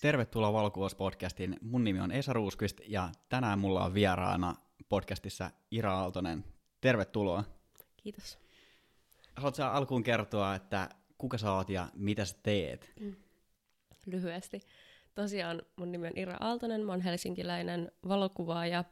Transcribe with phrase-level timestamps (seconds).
[0.00, 1.56] Tervetuloa Valokuvaus-podcastiin.
[1.60, 4.54] Mun nimi on Esa Ruuskvist ja tänään mulla on vieraana
[4.88, 6.44] podcastissa Ira Aaltonen.
[6.80, 7.44] Tervetuloa.
[7.96, 8.38] Kiitos.
[9.36, 10.88] Haluatko alkuun kertoa, että
[11.18, 12.92] kuka sä oot ja mitä sä teet?
[13.00, 13.16] Mm.
[14.06, 14.60] Lyhyesti.
[15.14, 18.84] Tosiaan mun nimi on Ira Aaltonen, mä oon helsinkiläinen valokuvaaja,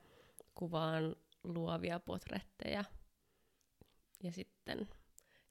[0.55, 2.85] kuvaan luovia potretteja.
[4.23, 4.89] Ja sitten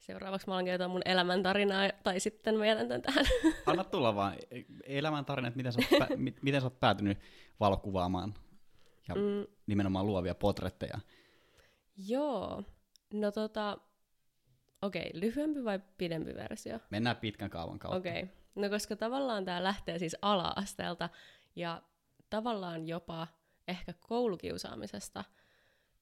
[0.06, 3.24] seuraavaksi mä alan kertoa mun elämäntarinaa, tai sitten mä jätän tämän tähän.
[3.66, 4.36] Anna tulla vaan
[4.84, 7.18] elämäntarina, että miten sä, oot pä- miten sä oot päätynyt
[7.60, 8.34] valokuvaamaan
[9.08, 9.46] ja mm.
[9.66, 10.98] nimenomaan luovia potretteja.
[11.96, 12.62] Joo,
[13.12, 13.78] no tota,
[14.82, 16.78] okei, okay, lyhyempi vai pidempi versio?
[16.90, 17.98] Mennään pitkän kaavan kautta.
[17.98, 18.34] Okei, okay.
[18.54, 21.08] no koska tavallaan tämä lähtee siis ala-asteelta
[21.56, 21.82] ja
[22.30, 23.26] tavallaan jopa
[23.68, 25.24] ehkä koulukiusaamisesta.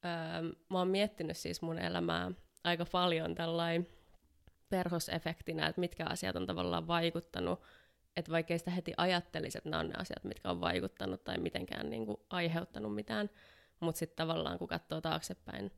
[0.05, 2.31] Öö, mä oon miettinyt siis mun elämää
[2.65, 3.87] aika paljon tällainen
[4.71, 7.61] perhosefektinä, että mitkä asiat on tavallaan vaikuttanut,
[8.17, 11.91] että vaikkei sitä heti ajattelisi, että nämä on ne asiat, mitkä on vaikuttanut tai mitenkään
[11.91, 13.31] niin kuin aiheuttanut mitään,
[13.81, 15.73] mutta sitten tavallaan kun katsoo taaksepäin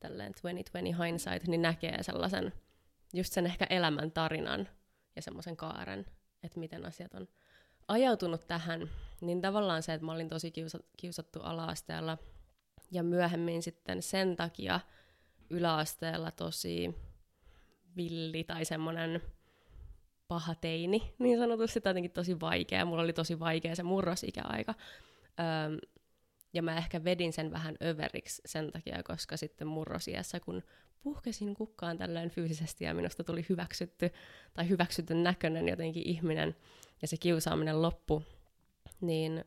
[0.00, 2.52] tälleen 2020 hindsight, niin näkee sellaisen,
[3.14, 4.68] just sen ehkä elämän tarinan
[5.16, 6.06] ja semmoisen kaaren,
[6.42, 7.28] että miten asiat on
[7.88, 12.18] ajautunut tähän, niin tavallaan se, että mä olin tosi kiusa- kiusattu ala-asteella
[12.90, 14.80] ja myöhemmin sitten sen takia
[15.50, 16.94] yläasteella tosi
[17.96, 19.22] villi tai semmoinen
[20.28, 22.84] paha teini, niin sanotusti, tai jotenkin tosi vaikea.
[22.84, 24.74] Mulla oli tosi vaikea se murrosikäaika.
[25.40, 25.78] Öm,
[26.52, 30.62] ja mä ehkä vedin sen vähän överiksi sen takia, koska sitten murrosiässä, kun
[31.00, 34.10] puhkesin kukkaan tällöin fyysisesti ja minusta tuli hyväksytty
[34.54, 36.56] tai hyväksytyn näköinen jotenkin ihminen
[37.02, 38.22] ja se kiusaaminen loppu,
[39.00, 39.44] niin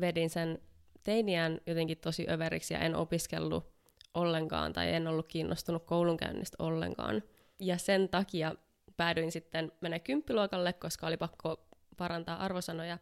[0.00, 0.58] vedin sen
[1.02, 3.71] teiniään jotenkin tosi överiksi ja en opiskellut
[4.14, 7.22] ollenkaan tai en ollut kiinnostunut koulunkäynnistä ollenkaan.
[7.60, 8.54] Ja sen takia
[8.96, 12.98] päädyin sitten mennä kymppiluokalle, koska oli pakko parantaa arvosanoja.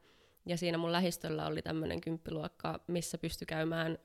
[0.47, 3.98] Ja siinä mun lähistöllä oli tämmöinen kymppiluokka, missä pystyi käymään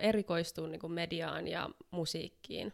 [0.00, 2.72] erikoistuun niin mediaan ja musiikkiin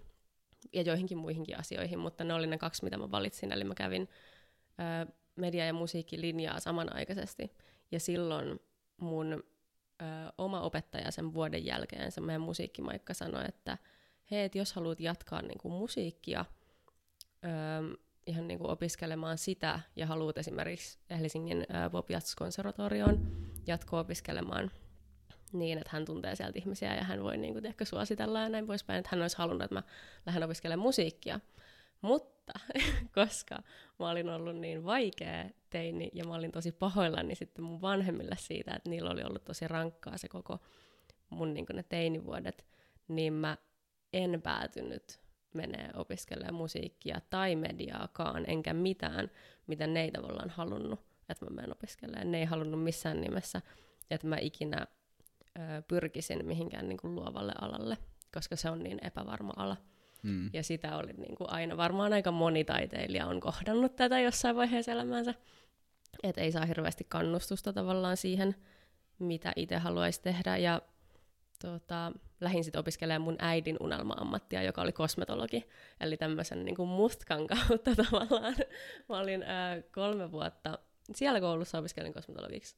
[0.72, 3.52] ja joihinkin muihinkin asioihin, mutta ne oli ne kaksi, mitä mä valitsin.
[3.52, 4.08] Eli mä kävin
[5.06, 7.52] ö, media- ja musiikkilinjaa samanaikaisesti.
[7.90, 8.60] Ja silloin
[8.96, 9.44] mun
[10.02, 10.04] ö,
[10.38, 13.78] oma opettaja sen vuoden jälkeen, se meidän musiikkimaikka sanoi, että
[14.30, 16.44] hei, et jos haluat jatkaa niin kuin musiikkia,
[17.44, 22.06] ö, ihan niin kuin opiskelemaan sitä ja haluat esimerkiksi Helsingin ö, Bob
[22.38, 23.26] konservatorioon
[23.66, 24.70] jatko-opiskelemaan
[25.52, 28.66] niin, että hän tuntee sieltä ihmisiä ja hän voi niin kuin, ehkä suositella ja näin
[28.66, 29.82] poispäin, että hän olisi halunnut, että mä
[30.26, 31.40] lähden opiskelemaan musiikkia.
[32.00, 32.52] Mutta
[33.14, 33.62] koska
[33.98, 38.74] mä olin ollut niin vaikea teini ja mä olin tosi pahoillani sitten mun vanhemmille siitä,
[38.74, 40.58] että niillä oli ollut tosi rankkaa se koko
[41.30, 42.66] mun niin ne teinivuodet,
[43.08, 43.56] niin mä
[44.12, 45.20] en päätynyt
[45.54, 49.30] menee opiskelemaan musiikkia tai mediaakaan, enkä mitään,
[49.66, 52.30] mitä ne ei tavallaan halunnut, että mä menen opiskelemaan.
[52.30, 53.62] Ne ei halunnut missään nimessä,
[54.10, 54.86] että mä ikinä
[55.58, 57.98] ö, pyrkisin mihinkään niin kuin luovalle alalle,
[58.34, 59.76] koska se on niin epävarma ala.
[60.22, 60.50] Mm.
[60.52, 64.92] Ja sitä oli niin kuin aina, varmaan aika moni taiteilija on kohdannut tätä jossain vaiheessa
[64.92, 65.34] elämäänsä,
[66.22, 68.54] että ei saa hirveästi kannustusta tavallaan siihen,
[69.18, 70.56] mitä itse haluaisi tehdä.
[70.56, 70.82] Ja
[71.62, 75.68] tota, lähdin sitten opiskelemaan mun äidin unelma-ammattia, joka oli kosmetologi.
[76.00, 78.56] Eli tämmöisen niin kuin mustkan kautta tavallaan.
[79.08, 80.78] Mä olin ää, kolme vuotta
[81.14, 82.76] siellä koulussa opiskelin kosmetologiksi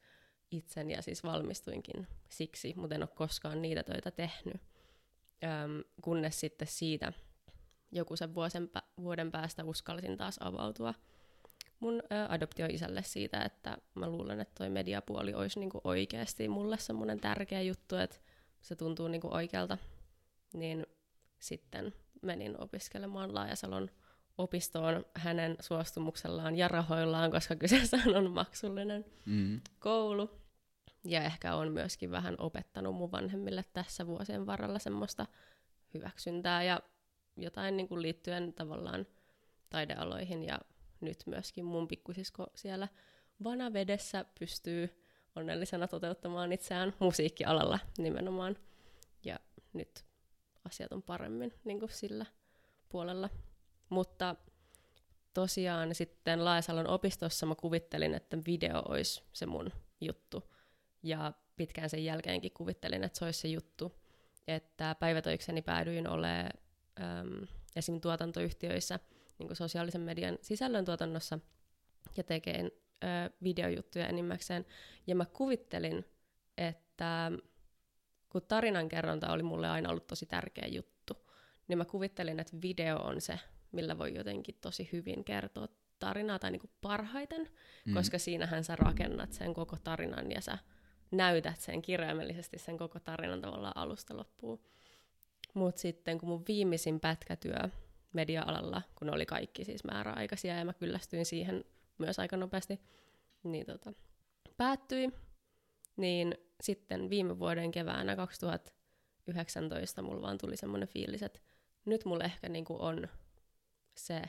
[0.51, 4.61] itsen ja siis valmistuinkin siksi, mutta en ole koskaan niitä töitä tehnyt.
[5.45, 7.13] Öm, kunnes sitten siitä
[7.93, 8.71] joku sen vuosen,
[9.01, 10.95] vuoden päästä uskalsin taas avautua
[11.81, 17.63] mun adoptioisälle siitä, että mä luulen, että toi mediapuoli olisi niinku oikeasti mulle semmoinen tärkeä
[17.63, 18.17] juttu, että
[18.61, 19.79] se tuntuu niinku oikealta.
[20.55, 20.87] Niin
[21.39, 23.91] sitten menin opiskelemaan Laajasalon
[24.39, 29.61] opistoon hänen suostumuksellaan ja rahoillaan, koska kyseessä on maksullinen mm.
[29.79, 30.31] koulu.
[31.05, 35.27] Ja ehkä on myöskin vähän opettanut mun vanhemmille tässä vuosien varrella semmoista
[35.95, 36.81] hyväksyntää ja
[37.37, 39.07] jotain niin kuin liittyen tavallaan
[39.71, 40.59] taidealoihin ja
[41.01, 42.89] nyt myöskin mun pikkusisko siellä
[43.45, 45.05] vanavedessä pystyy
[45.37, 48.57] onnellisena toteuttamaan itseään musiikkialalla nimenomaan.
[49.25, 49.39] Ja
[49.73, 50.05] nyt
[50.65, 52.27] asiat on paremmin niin kuin sillä
[52.89, 53.29] puolella.
[53.89, 54.37] Mutta
[55.35, 60.53] tosiaan sitten Laajasalon opistossa mä kuvittelin, että video olisi se mun juttu.
[61.03, 64.01] Ja pitkään sen jälkeenkin kuvittelin, että se olisi se juttu.
[64.49, 66.51] Että päivätöikseni päädyin olemaan
[67.01, 67.47] äm,
[67.77, 68.01] esim.
[68.01, 68.99] tuotantoyhtiöissä
[69.39, 71.39] niin kuin sosiaalisen median sisällön tuotannossa
[72.17, 72.71] ja tekeen
[73.05, 73.07] ö,
[73.43, 74.67] videojuttuja enimmäkseen.
[75.07, 76.05] Ja mä kuvittelin,
[76.59, 77.33] että
[78.29, 81.15] kun tarinankerronta oli mulle aina ollut tosi tärkeä juttu,
[81.69, 83.41] niin mä kuvittelin, että video on se,
[83.73, 87.49] millä voi jotenkin tosi hyvin kertoa tarinaa tai niinku parhaiten,
[87.85, 87.95] mm.
[87.95, 90.59] koska siinähän sä rakennat sen koko tarinan ja sä
[91.11, 94.61] näytät sen kirjaimellisesti sen koko tarinan tavallaan alusta loppuun.
[95.55, 97.69] Mutta sitten kun mun viimeisin pätkätyö
[98.13, 101.65] media-alalla, kun oli kaikki siis määräaikaisia ja mä kyllästyin siihen
[101.99, 102.81] myös aika nopeasti,
[103.43, 103.93] niin tota,
[104.57, 105.11] päättyi,
[105.97, 111.41] niin sitten viime vuoden keväänä 2019 mulla vaan tuli semmoinen fiilis, että
[111.85, 113.09] nyt mulla ehkä niinku on
[113.95, 114.23] se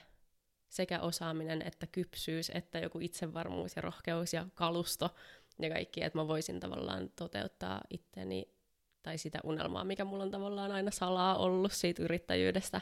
[0.69, 5.15] sekä osaaminen että kypsyys, että joku itsevarmuus ja rohkeus ja kalusto
[5.59, 8.60] ja kaikki, että mä voisin tavallaan toteuttaa itteni
[9.03, 12.81] tai sitä unelmaa, mikä mulla on tavallaan aina salaa ollut siitä yrittäjyydestä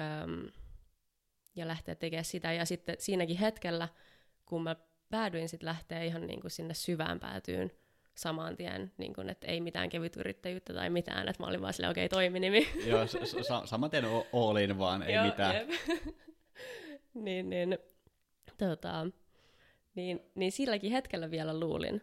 [0.00, 0.50] öm,
[1.56, 2.52] ja lähteä tekemään sitä.
[2.52, 3.88] Ja sitten siinäkin hetkellä,
[4.46, 4.76] kun mä
[5.10, 7.72] päädyin sitten lähteä ihan niin kuin sinne syvään päätyyn
[8.14, 11.72] saman tien, niin kuin, että ei mitään kevyt yrittäjyyttä tai mitään, että mä olin vaan
[11.72, 12.68] silleen, okei, okay, toiminimi.
[12.90, 15.54] Joo, sa- saman tien olin vaan, ei Joo, mitään.
[17.24, 17.78] niin, niin,
[18.58, 19.06] tota,
[19.94, 22.02] niin, niin silläkin hetkellä vielä luulin,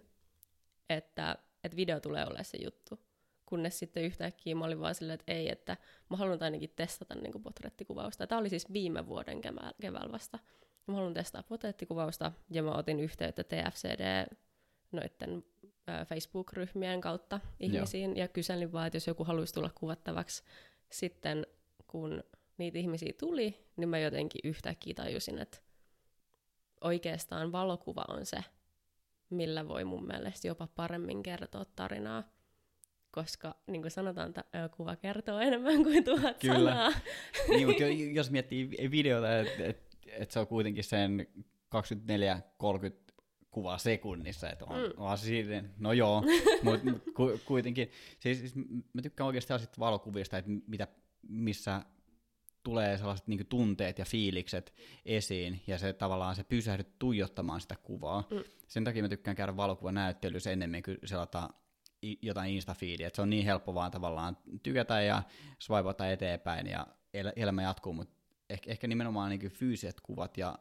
[0.89, 3.04] että, että video tulee olemaan se juttu.
[3.45, 5.77] Kunnes sitten yhtäkkiä mä olin vaan silleen, että ei, että
[6.09, 8.27] mä haluan ainakin testata niin potrettikuvausta.
[8.27, 9.41] Tämä oli siis viime vuoden
[9.81, 10.39] keväällä vasta.
[10.87, 14.35] Mä haluan testaa potrettikuvausta ja mä otin yhteyttä TFCD
[14.91, 15.43] noiden
[16.07, 18.19] Facebook-ryhmien kautta ihmisiin Joo.
[18.19, 20.43] ja kyselin vaan, että jos joku haluaisi tulla kuvattavaksi.
[20.91, 21.47] Sitten
[21.87, 22.23] kun
[22.57, 25.57] niitä ihmisiä tuli, niin mä jotenkin yhtäkkiä tajusin, että
[26.81, 28.37] oikeastaan valokuva on se,
[29.29, 32.23] millä voi mun mielestä jopa paremmin kertoa tarinaa.
[33.15, 36.71] Koska niin kuin sanotaan, että kuva kertoo enemmän kuin tuhat Kyllä.
[36.71, 36.91] sanaa.
[37.49, 37.83] niin, mutta
[38.13, 43.13] jos miettii videota, että et, et se on kuitenkin sen 24-30
[43.51, 44.93] kuvaa sekunnissa, että on, mm.
[44.97, 46.23] on siitä, no joo,
[46.63, 48.55] mutta ku, kuitenkin, siis, siis
[48.93, 50.87] mä tykkään oikeasti sellaisista valokuvista, että mitä,
[51.29, 51.81] missä
[52.63, 54.73] tulee sellaiset niin tunteet ja fiilikset
[55.05, 58.27] esiin, ja se tavallaan se pysähdyt tuijottamaan sitä kuvaa.
[58.31, 58.43] Mm.
[58.67, 61.49] Sen takia mä tykkään käydä valokuvanäyttelyssä enemmän kuin selata
[62.21, 65.23] jotain instafiidiä, että se on niin helppo vaan tavallaan tykätä ja
[65.59, 68.15] swipata eteenpäin ja el- elämä jatkuu, mutta
[68.49, 70.59] ehkä, ehkä nimenomaan niin fyysiset kuvat ja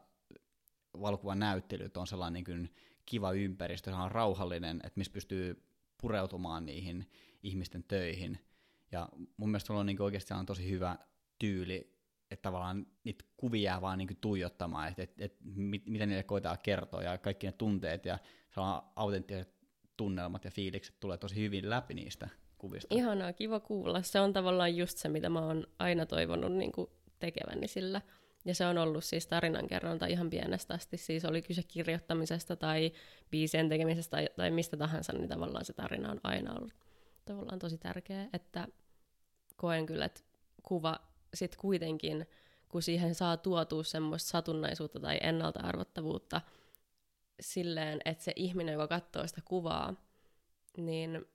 [1.01, 2.73] valokuvan näyttelyt on sellainen niin
[3.05, 5.63] kiva ympäristö, se on rauhallinen, että missä pystyy
[6.01, 7.09] pureutumaan niihin
[7.43, 8.39] ihmisten töihin.
[8.91, 10.97] Ja mun mielestä sulla on niin oikeasti on tosi hyvä
[11.39, 11.95] tyyli,
[12.31, 17.03] että tavallaan niitä kuvia vaan niin tuijottamaan, että, että, että mit, mitä niille koetaan kertoa
[17.03, 18.19] ja kaikki ne tunteet ja
[18.95, 19.54] autenttiset
[19.97, 22.95] tunnelmat ja fiilikset tulee tosi hyvin läpi niistä kuvista.
[22.95, 24.01] Ihanaa, kiva kuulla.
[24.01, 26.71] Se on tavallaan just se, mitä mä oon aina toivonut niin
[27.19, 28.01] tekeväni sillä.
[28.45, 32.91] Ja se on ollut siis tarinankerronta ihan pienestä asti, siis oli kyse kirjoittamisesta tai
[33.31, 36.73] biisien tekemisestä tai, tai mistä tahansa, niin tavallaan se tarina on aina ollut
[37.25, 38.67] tavallaan tosi tärkeä, että
[39.55, 40.21] koen kyllä, että
[40.63, 40.99] kuva
[41.33, 42.25] sitten kuitenkin,
[42.69, 46.41] kun siihen saa tuotua semmoista satunnaisuutta tai ennalta-arvottavuutta
[47.39, 49.93] silleen, että se ihminen, joka katsoo sitä kuvaa,
[50.77, 51.25] niin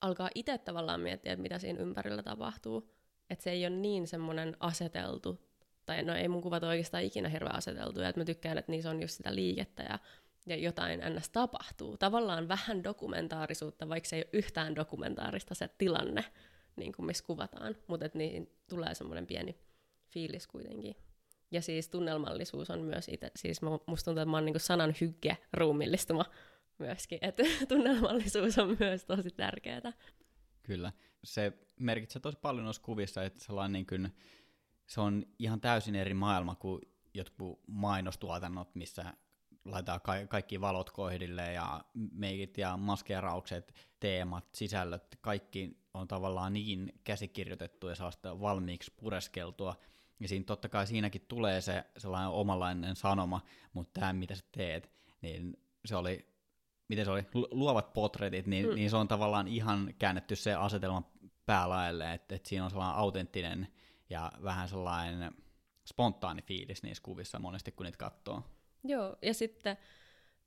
[0.00, 2.90] alkaa itse tavallaan miettiä, että mitä siinä ympärillä tapahtuu.
[3.30, 5.40] Että se ei ole niin semmoinen aseteltu
[5.86, 9.02] tai no ei mun kuvat oikeastaan ikinä hirveän aseteltuja, että mä tykkään, että niissä on
[9.02, 9.98] just sitä liikettä ja,
[10.46, 11.30] ja jotain ns.
[11.30, 11.96] tapahtuu.
[11.96, 16.24] Tavallaan vähän dokumentaarisuutta, vaikka se ei ole yhtään dokumentaarista se tilanne,
[16.76, 19.58] niin kuin missä kuvataan, mutta niin tulee semmoinen pieni
[20.06, 20.96] fiilis kuitenkin.
[21.50, 25.36] Ja siis tunnelmallisuus on myös itse, siis musta tuntuu, että mä oon niin sanan hygge
[25.52, 26.24] ruumillistuma
[26.78, 29.92] myöskin, että tunnelmallisuus on myös tosi tärkeää.
[30.62, 30.92] Kyllä,
[31.24, 34.16] se merkitsee tosi paljon noissa kuvissa, että sellainen niin kuin,
[34.86, 36.82] se on ihan täysin eri maailma kuin
[37.14, 39.14] jotkut mainostuotannot, missä
[39.64, 46.92] laitetaan ka- kaikki valot kohdille ja meikit ja maskeraukset, teemat, sisällöt, kaikki on tavallaan niin
[47.04, 49.76] käsikirjoitettu ja sellaista valmiiksi pureskeltua.
[50.20, 53.40] Ja siinä totta kai siinäkin tulee se sellainen omanlainen sanoma,
[53.72, 54.90] mutta tämä mitä sä teet,
[55.22, 56.26] niin se oli,
[56.88, 58.74] miten se oli, luovat potretit, niin, mm.
[58.74, 61.12] niin se on tavallaan ihan käännetty se asetelma
[61.46, 63.68] päälaelle, että, että siinä on sellainen autenttinen
[64.10, 65.32] ja vähän sellainen
[65.86, 68.42] spontaani fiilis niissä kuvissa monesti, kun niitä katsoo.
[68.84, 69.76] Joo, ja sitten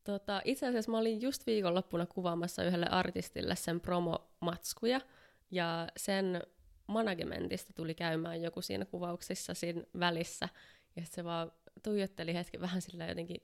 [0.04, 5.02] tota, itse asiassa mä olin just viikonloppuna kuvaamassa yhdelle artistille sen promomatskuja,
[5.52, 6.42] ja sen
[6.88, 10.50] managementista tuli käymään joku siinä kuvauksissa siinä välissä,
[10.96, 11.52] ja se vaan
[11.84, 13.42] tuijotteli hetki vähän sillä jotenkin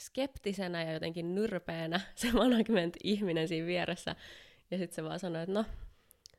[0.00, 4.16] skeptisenä ja jotenkin nyrpeänä se management-ihminen siinä vieressä,
[4.70, 5.64] ja sitten se vaan sanoi, että no,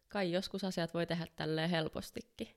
[0.07, 2.47] kai joskus asiat voi tehdä tälleen helpostikin.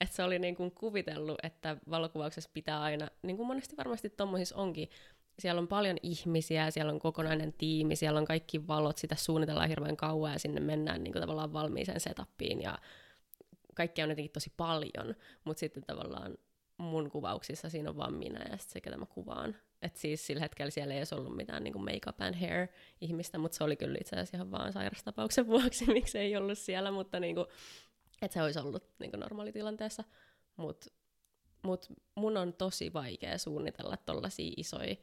[0.00, 4.56] Että se oli niin kuin kuvitellut, että valokuvauksessa pitää aina, niin kuin monesti varmasti tuommoisissa
[4.56, 4.88] onkin,
[5.38, 9.96] siellä on paljon ihmisiä, siellä on kokonainen tiimi, siellä on kaikki valot, sitä suunnitellaan hirveän
[9.96, 12.78] kauan ja sinne mennään niin kuin tavallaan valmiiseen setappiin ja
[13.74, 15.14] kaikkea on jotenkin tosi paljon,
[15.44, 16.38] mutta sitten tavallaan
[16.76, 19.56] mun kuvauksissa siinä on vaan minä ja se, ketä mä kuvaan.
[19.82, 22.68] Et siis sillä hetkellä siellä ei ollut mitään niin make-up and hair
[23.00, 26.90] ihmistä, mutta se oli kyllä itse asiassa ihan vaan sairastapauksen vuoksi, miksi ei ollut siellä,
[26.90, 27.46] mutta niin kuin,
[28.22, 30.04] että se olisi ollut niin kuin normaalitilanteessa.
[30.56, 30.90] Mutta
[31.64, 34.96] mut mun on tosi vaikea suunnitella tollaisia isoja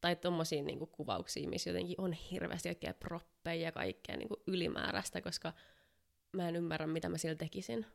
[0.00, 5.52] tai tommosia niinku kuvauksia, missä jotenkin on hirveästi kaikkea proppeja ja kaikkea niinku ylimääräistä, koska
[6.32, 7.86] mä en ymmärrä, mitä mä sillä tekisin.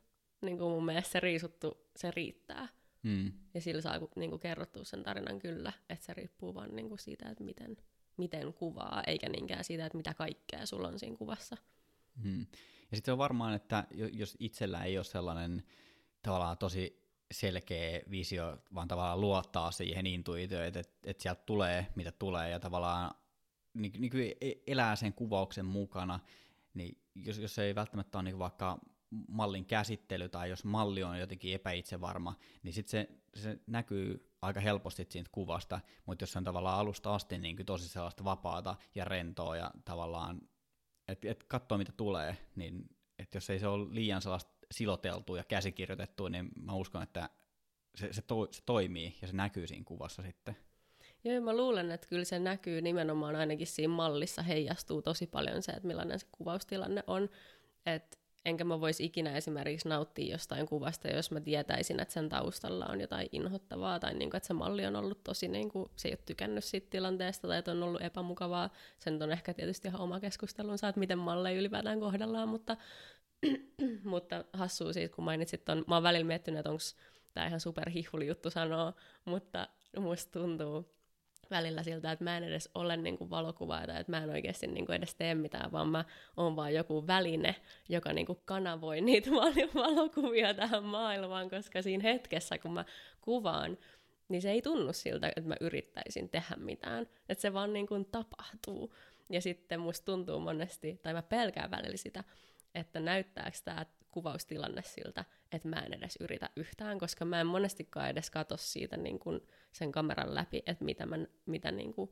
[0.42, 2.68] Niinku mun mielestä se riisuttu, se riittää.
[3.02, 3.32] Mm.
[3.54, 7.44] Ja sillä saa niinku kerrottua sen tarinan kyllä, että se riippuu vaan niinku siitä, että
[7.44, 7.76] miten,
[8.16, 11.56] miten kuvaa, eikä niinkään siitä, että mitä kaikkea sulla on siinä kuvassa.
[12.24, 12.46] Mm.
[12.90, 15.62] Ja sitten on varmaan, että jos itsellä ei ole sellainen
[16.22, 17.03] tavallaan tosi
[17.34, 23.14] selkeä visio, vaan tavallaan luottaa siihen intuitioon, että, että, sieltä tulee, mitä tulee, ja tavallaan
[23.74, 24.32] niin, niin kuin
[24.66, 26.20] elää sen kuvauksen mukana,
[26.74, 28.78] niin jos, jos ei välttämättä ole niin vaikka
[29.28, 33.08] mallin käsittely, tai jos malli on jotenkin epäitsevarma, niin sitten se,
[33.40, 37.66] se näkyy aika helposti siitä kuvasta, mutta jos se on tavallaan alusta asti niin kuin
[37.66, 40.40] tosi sellaista vapaata ja rentoa, ja tavallaan,
[41.08, 42.88] että et katsoo mitä tulee, niin
[43.18, 47.28] että jos ei se ole liian sellaista siloteltu ja käsikirjoitettu, niin mä uskon, että
[47.94, 50.56] se, se, to, se toimii ja se näkyy siinä kuvassa sitten.
[51.24, 55.72] Joo, mä luulen, että kyllä se näkyy nimenomaan ainakin siinä mallissa heijastuu tosi paljon se,
[55.72, 57.28] että millainen se kuvaustilanne on.
[57.86, 62.86] Et enkä mä voisi ikinä esimerkiksi nauttia jostain kuvasta, jos mä tietäisin, että sen taustalla
[62.86, 66.12] on jotain inhottavaa tai niin että se malli on ollut tosi, niin kuin, se ei
[66.12, 68.70] ole tykännyt siitä tilanteesta tai että on ollut epämukavaa.
[68.98, 72.76] Sen on ehkä tietysti ihan oma keskustelunsa, että miten malleja ylipäätään kohdellaan, mutta
[74.04, 76.82] mutta hassua siitä, kun mainitsit ton, mä oon välillä miettinyt, että onko
[77.34, 78.92] tämä ihan superhihuli juttu sanoa,
[79.24, 80.94] mutta musta tuntuu
[81.50, 84.86] välillä siltä, että mä en edes ole niin kuin valokuvaaja että mä en oikeasti niin
[84.86, 86.04] kuin edes tee mitään, vaan mä
[86.36, 87.54] oon vaan joku väline,
[87.88, 89.30] joka niin kuin kanavoi niitä
[89.74, 92.84] valokuvia tähän maailmaan, koska siinä hetkessä, kun mä
[93.20, 93.78] kuvaan,
[94.28, 97.06] niin se ei tunnu siltä, että mä yrittäisin tehdä mitään.
[97.28, 98.94] Että se vaan niin kuin tapahtuu.
[99.30, 102.24] Ja sitten musta tuntuu monesti, tai mä pelkään välillä sitä,
[102.74, 108.10] että näyttääkö tämä kuvaustilanne siltä, että mä en edes yritä yhtään, koska mä en monestikaan
[108.10, 109.40] edes katso siitä niin kuin
[109.72, 111.16] sen kameran läpi, että mitä mä,
[111.46, 112.10] mitä niin kuin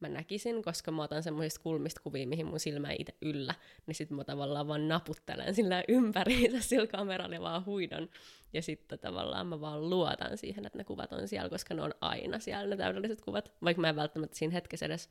[0.00, 3.54] mä näkisin, koska mä otan semmoisista kulmista kuvia, mihin mun silmä ei itse yllä,
[3.86, 8.08] niin sitten mä tavallaan vaan naputtelen sillä ympäriinsä sillä kameralla ja vaan huidon.
[8.52, 11.94] Ja sitten tavallaan mä vaan luotan siihen, että ne kuvat on siellä, koska ne on
[12.00, 15.10] aina siellä ne täydelliset kuvat, vaikka mä en välttämättä siinä hetkessä edes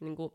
[0.00, 0.32] niin kuin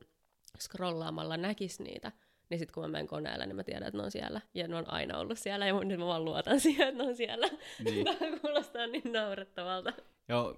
[0.60, 2.12] scrollaamalla näkisi niitä,
[2.50, 4.42] niin sitten kun mä menen koneelle, niin mä tiedän, että ne on siellä.
[4.54, 7.16] Ja ne on aina ollut siellä, ja nyt mä vaan luotan siihen, että ne on
[7.16, 7.48] siellä.
[7.84, 8.06] Niin.
[8.20, 9.94] Tämä kuulostaa niin naurettavalta.
[10.30, 10.56] Joo,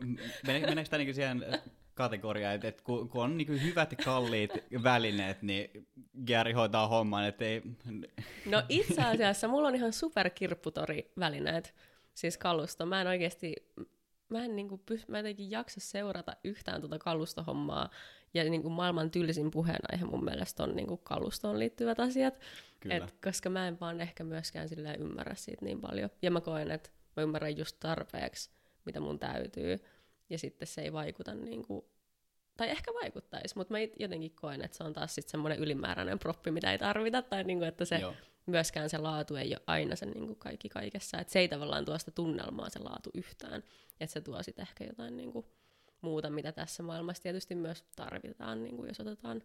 [0.47, 1.45] meneekö tämä niinku siihen
[1.93, 4.51] kategoriaan, että, että kun, kun on niin hyvät ja kalliit
[4.83, 5.87] välineet, niin
[6.27, 7.61] Gary hoitaa homman, että ei...
[8.45, 11.75] No itse asiassa mulla on ihan superkirpputori välineet,
[12.13, 12.85] siis kalusto.
[12.85, 13.55] Mä en oikeasti,
[14.29, 17.89] mä en, niin kuin, mä jotenkin jaksa seurata yhtään tuota kalustohommaa,
[18.33, 22.39] ja niin kuin maailman tylsin puheenaihe mun mielestä on niin kuin kalustoon liittyvät asiat.
[22.89, 26.09] Et, koska mä en vaan ehkä myöskään sillä ymmärrä siitä niin paljon.
[26.21, 28.49] Ja mä koen, että mä ymmärrän just tarpeeksi,
[28.85, 29.79] mitä mun täytyy.
[30.29, 31.85] Ja sitten se ei vaikuta niin kuin,
[32.59, 36.51] tai ehkä vaikuttaisi, mutta mä jotenkin koen, että se on taas sitten semmoinen ylimääräinen proppi,
[36.51, 38.13] mitä ei tarvita, tai niin kuin, että se Joo.
[38.45, 41.19] myöskään se laatu ei ole aina se niin kuin kaikki kaikessa.
[41.19, 43.63] Että se ei tavallaan tuo sitä tunnelmaa se laatu yhtään,
[43.99, 45.45] että se tuo sitten ehkä jotain niin kuin
[46.01, 49.43] muuta, mitä tässä maailmassa tietysti myös tarvitaan, niin kuin jos otetaan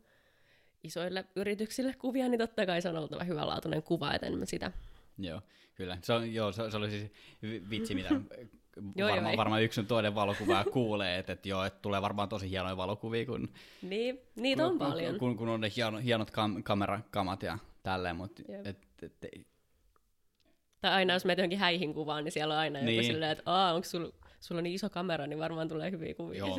[0.83, 4.73] isoille yrityksille kuvia, niin totta kai se on oltava hyvälaatuinen kuva, et enemmän sitä.
[5.19, 5.41] Joo,
[5.75, 5.99] kyllä.
[6.03, 7.13] Se, on, joo, se, se oli siis
[7.71, 8.09] vitsi, mitä
[8.97, 12.51] joo, varma, joo, varmaan yksi toinen valokuva kuulee, että, että joo, että tulee varmaan tosi
[12.51, 13.49] hienoja valokuvia, kun,
[13.83, 15.19] niin, niitä on kun, paljon.
[15.19, 18.67] Kun, kun on ne hieno, hienot kam, kamerakamat ja tälleen, mutta et,
[19.03, 19.47] et, et,
[20.81, 22.97] tai aina jos menet johonkin häihin kuvaan, niin siellä on aina niin.
[22.97, 24.13] joku silleen, että onko sulla
[24.45, 26.39] sulla on niin iso kamera, niin varmaan tulee hyviä kuvia.
[26.39, 26.59] Joo,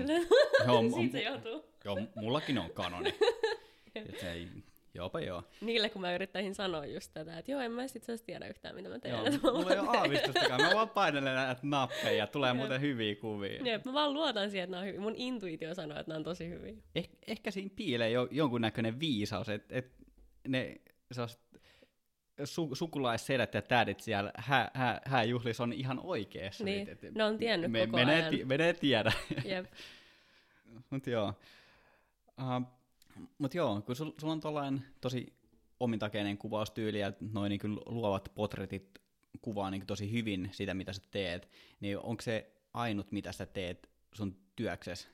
[0.68, 1.66] joo Siitä se johtuu.
[1.86, 3.14] Joo, mullakin on kanoni.
[4.22, 4.48] se ei,
[4.96, 5.44] Joopa joo.
[5.62, 8.76] Niille, kun mä yrittäisin sanoa just tätä, että joo, en mä itse asiassa tiedä yhtään,
[8.76, 9.14] mitä mä teen.
[9.14, 10.62] Joo, mulla ei ole aavistustakaan.
[10.62, 12.58] Mä vaan painelen näitä nappeja, tulee Jep.
[12.58, 13.62] muuten hyviä kuvia.
[13.64, 15.02] Jep, mä vaan luotan siihen, että nämä on hyviä.
[15.02, 16.74] Mun intuitio sanoo, että nämä on tosi hyviä.
[16.96, 19.92] Eh, ehkä siinä piilee jo, jonkunnäköinen viisaus, että et
[20.48, 20.82] ne
[22.44, 26.64] su- sukulaissedät ja tädit siellä hä- hä- hääjuhlissa on ihan oikeassa.
[26.64, 28.30] Niin, et, et, ne on tiennyt me, koko menee, ajan.
[28.30, 29.12] Ti- menee tiedä.
[29.46, 29.66] Jep.
[30.90, 31.34] Mut joo.
[32.42, 32.68] Uh,
[33.38, 35.34] mut joo, kun sul, sulla on tollainen tosi
[35.80, 39.00] omintakeinen kuvaustyyli ja noin niin luovat potretit
[39.42, 43.90] kuvaa niin tosi hyvin sitä, mitä sä teet, niin onko se ainut, mitä sä teet
[44.14, 45.08] sun työksessä?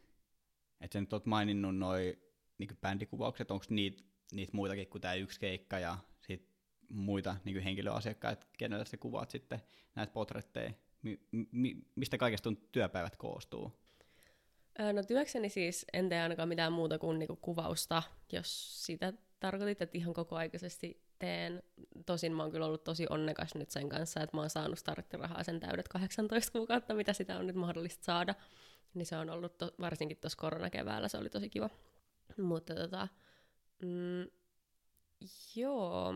[0.81, 2.15] Että sä nyt oot maininnut noin
[2.57, 6.49] niin bändikuvaukset, onko niitä, niitä muitakin kuin tämä yksi keikka ja sit
[6.89, 9.61] muita niin henkilöasiakkaita, kenelle sä kuvaat sitten
[9.95, 11.19] näitä potretteja, mi,
[11.51, 13.80] mi, mistä kaikesta sun työpäivät koostuu?
[14.79, 19.97] No työkseni siis en tee ainakaan mitään muuta kuin niinku kuvausta, jos sitä tarkoitit, että
[19.97, 21.63] ihan kokoaikaisesti teen.
[22.05, 25.43] Tosin mä oon kyllä ollut tosi onnekas nyt sen kanssa, että mä oon saanut starttirahaa
[25.43, 28.35] sen täydet 18 kuukautta, mitä sitä on nyt mahdollista saada.
[28.93, 31.69] Niin se on ollut to- varsinkin tuossa koronakeväällä, se oli tosi kiva.
[32.37, 33.07] Mutta tota,
[33.81, 34.27] mm,
[35.55, 36.13] joo,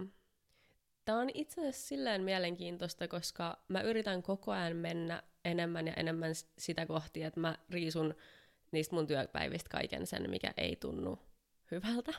[1.05, 6.31] Tämä on itse asiassa silleen mielenkiintoista, koska mä yritän koko ajan mennä enemmän ja enemmän
[6.57, 8.15] sitä kohti, että mä riisun
[8.75, 11.19] niistä mun työpäivistä kaiken sen, mikä ei tunnu
[11.71, 12.11] hyvältä.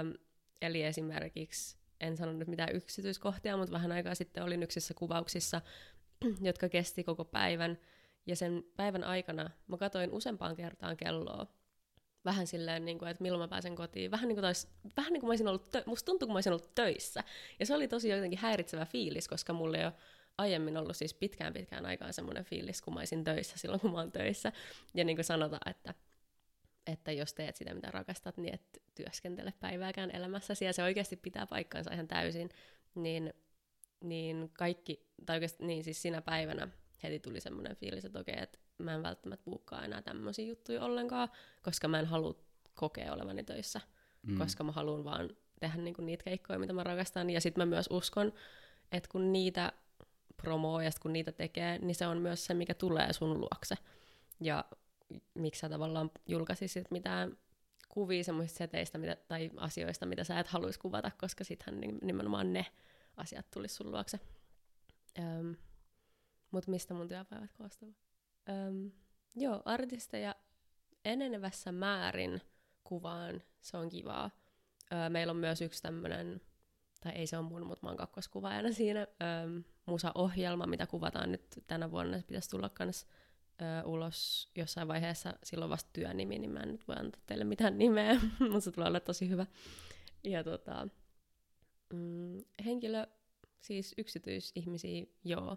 [0.00, 0.14] Öm,
[0.62, 5.60] eli esimerkiksi, en sano nyt mitään yksityiskohtia, mutta vähän aikaa sitten olin yksissä kuvauksissa,
[6.48, 7.78] jotka kesti koko päivän.
[8.26, 11.46] Ja sen päivän aikana mä katoin useampaan kertaan kelloa
[12.24, 14.10] vähän silleen, niin kuin, että milloin mä pääsen kotiin.
[14.10, 16.36] Vähän niin kuin, tais, vähän niin kuin mä olisin ollut, tö- musta tuntui, kun mä
[16.36, 17.24] olisin ollut töissä.
[17.60, 19.92] Ja se oli tosi jotenkin häiritsevä fiilis, koska mulla ei ole
[20.38, 23.98] aiemmin ollut siis pitkään pitkään aikaan semmoinen fiilis, kun mä olisin töissä silloin, kun mä
[23.98, 24.52] oon töissä.
[24.94, 25.94] Ja niin kuin sanotaan, että,
[26.86, 30.64] että jos teet sitä, mitä rakastat, niin et työskentele päivääkään elämässäsi.
[30.64, 32.50] Ja se oikeasti pitää paikkansa ihan täysin.
[32.94, 33.34] Niin,
[34.00, 36.68] niin kaikki, tai oikeasti niin siis sinä päivänä
[37.02, 41.28] heti tuli semmoinen fiilis, että okei, että mä en välttämättä buukkaa enää tämmöisiä juttuja ollenkaan,
[41.62, 42.34] koska mä en halua
[42.74, 43.80] kokea olevani töissä,
[44.22, 44.38] mm.
[44.38, 47.30] koska mä haluan vaan tehdä niinku niitä keikkoja, mitä mä rakastan.
[47.30, 48.32] Ja sitten mä myös uskon,
[48.92, 49.72] että kun niitä
[50.36, 53.74] promoo ja kun niitä tekee, niin se on myös se, mikä tulee sun luokse.
[54.40, 54.64] Ja
[55.34, 57.36] miksi sä tavallaan julkaisisit mitään
[57.88, 62.66] kuvia semmoisista seteistä mitä, tai asioista, mitä sä et haluaisi kuvata, koska sittenhän nimenomaan ne
[63.16, 64.20] asiat tulisi sun luokse.
[65.18, 65.54] Öm,
[66.50, 67.94] Mutta mistä mun työpäivät koostuu?
[68.48, 68.90] Öm,
[69.36, 70.34] joo, artisteja
[71.04, 72.40] enenevässä määrin
[72.84, 74.30] kuvaan, se on kivaa.
[74.92, 76.40] Öö, meillä on myös yksi tämmöinen,
[77.00, 81.62] tai ei se ole mun, mutta mä oon kakkoskuvaajana siinä, öö, musa-ohjelma, mitä kuvataan nyt
[81.66, 83.06] tänä vuonna, se pitäisi tulla kans
[83.62, 87.78] öö, ulos jossain vaiheessa, silloin vasta työnimi, niin mä en nyt voi antaa teille mitään
[87.78, 89.46] nimeä, mutta se tulee olla tosi hyvä.
[90.24, 90.88] Ja tota,
[91.92, 93.06] mm, henkilö,
[93.60, 95.56] siis yksityisihmisiä, joo,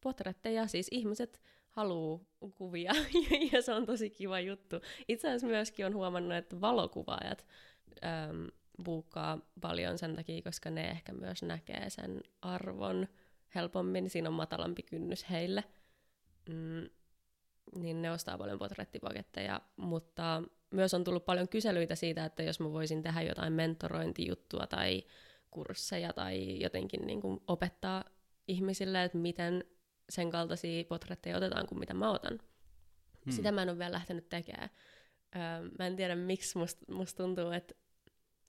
[0.00, 2.20] portretteja, siis ihmiset haluaa
[2.54, 2.92] kuvia,
[3.52, 4.76] ja se on tosi kiva juttu.
[5.08, 7.46] Itse asiassa myöskin on huomannut, että valokuvaajat
[8.04, 8.46] äm,
[8.84, 13.08] buukkaa paljon sen takia, koska ne ehkä myös näkee sen arvon
[13.54, 14.10] helpommin.
[14.10, 15.64] Siinä on matalampi kynnys heille.
[16.48, 16.88] Mm,
[17.74, 22.72] niin ne ostaa paljon potrettipaketteja, mutta myös on tullut paljon kyselyitä siitä, että jos mä
[22.72, 25.04] voisin tehdä jotain mentorointijuttua tai
[25.50, 28.04] kursseja tai jotenkin niin kuin opettaa
[28.48, 29.64] ihmisille, että miten
[30.08, 32.38] sen kaltaisia potretteja otetaan kuin mitä mä otan.
[33.24, 33.32] Hmm.
[33.32, 34.70] Sitä mä en ole vielä lähtenyt tekemään.
[35.36, 37.74] Öö, mä en tiedä, miksi musta must tuntuu, että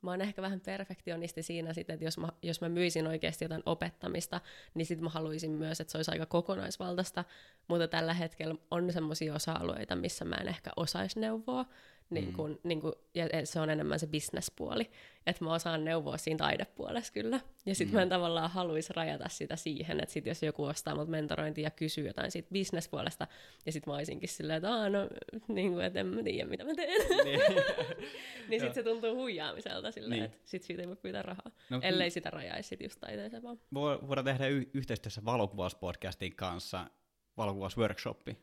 [0.02, 3.64] mä oon ehkä vähän perfektionisti siinä sit, että jos mä, jos mä myisin oikeasti jotain
[3.66, 4.42] opettamista,
[4.74, 7.24] niin sitten mä haluaisin myös, että se olisi aika kokonaisvaltaista,
[7.68, 11.66] mutta tällä hetkellä on semmoisia osa-alueita, missä mä en ehkä osaisi neuvoa,
[12.10, 12.58] niin kun, mm.
[12.64, 14.90] niin kun, ja se on enemmän se bisnespuoli.
[15.26, 17.40] Että mä osaan neuvoa siinä taidepuolessa kyllä.
[17.66, 17.98] Ja sitten mm.
[17.98, 21.72] mä en tavallaan haluaisi rajata sitä siihen, että sit jos joku ostaa mut mentorointia ja
[21.72, 23.28] kysyy jotain siitä bisnespuolesta,
[23.66, 25.10] ja sitten mä olisinkin silleen, että Aa, no,
[25.48, 27.26] niin kuin, että en mä tiedä, mitä mä teen.
[27.26, 27.40] Niin,
[28.50, 30.24] niin sitten se tuntuu huijaamiselta silleen, niin.
[30.24, 31.52] että sit siitä ei voi pyytää rahaa.
[31.70, 33.60] No, ellei sitä rajaisi sit just taiteeseen vaan.
[33.74, 36.90] Voidaan tehdä y- yhteistyössä valokuvauspodcastin kanssa
[37.38, 38.38] valokuvausworkshoppi.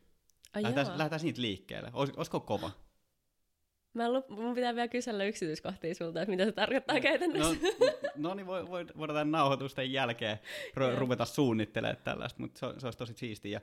[0.54, 1.90] Lähdetään, lähdetään siitä liikkeelle.
[1.92, 2.70] Olis, olisiko kova?
[3.94, 7.54] Mä lup, mun pitää vielä kysellä yksityiskohtia sulta, että mitä se tarkoittaa no, käytännössä.
[7.80, 10.38] No, no niin, voi, voi, voidaan tämän nauhoitusten jälkeen
[10.76, 13.60] ru- ruveta suunnittelemaan tällaista, mutta se, se olisi tosi siistiä.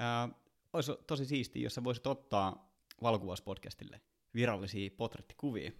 [0.00, 0.34] Äh,
[0.72, 4.00] olisi tosi siistiä, jos sä voisit ottaa valokuvauspodcastille
[4.34, 5.70] virallisia potrettikuvia.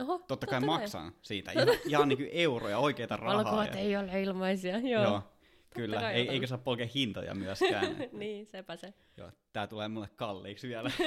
[0.00, 3.44] Oho, totta, totta kai maksan siitä, ihan, ihan niin kuin euroja, oikeita rahaa.
[3.44, 3.80] Valokuvat ja...
[3.80, 5.02] ei ole ilmaisia, joo.
[5.02, 5.22] joo
[5.74, 7.96] kyllä, ei, eikä saa polkea hintoja myöskään.
[8.12, 8.94] niin, sepä se.
[9.16, 10.90] Joo, tää tulee mulle kalliiksi vielä.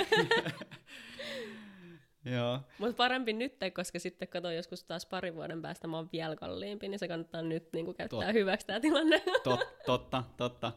[2.32, 2.60] Joo.
[2.80, 6.88] Mutta parempi nyt, koska sitten kato joskus taas parin vuoden päästä mä oon vielä kalliimpi,
[6.88, 9.24] niin se kannattaa nyt niin käyttää Tot, hyväksi tämä tilanne.
[9.44, 10.72] Tot, totta, totta.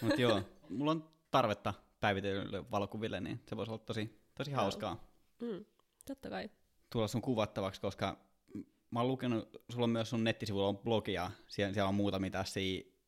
[0.00, 5.04] Mutta joo, mulla on tarvetta päivitetyille valokuville, niin se voisi olla tosi, tosi hauskaa.
[5.40, 5.64] Mm,
[6.06, 6.50] totta kai.
[6.90, 8.18] Tulla sun kuvattavaksi, koska
[8.90, 12.60] mä oon lukenut, sulla on myös sun nettisivuilla on blogia, siellä, siellä on muutamia tässä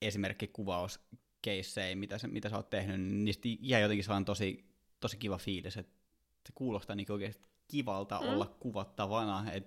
[0.02, 4.64] esimerkkikuvauskeissejä, mitä, mitä sä oot tehnyt, niin niistä jää jotenkin sellainen tosi,
[5.00, 5.92] tosi kiva fiilis, että
[6.46, 8.28] se kuulostaa niin oikeasti kivalta mm.
[8.28, 9.52] olla kuvattavana.
[9.52, 9.64] Et,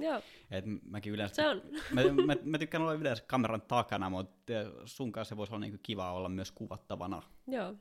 [0.52, 1.62] et mäkin yleensä, se on.
[1.94, 4.54] mä, mä, mä, tykkään olla yleensä kameran takana, mutta
[4.86, 7.22] sun kanssa se voisi olla niinku kiva olla myös kuvattavana.
[7.48, 7.76] Joo.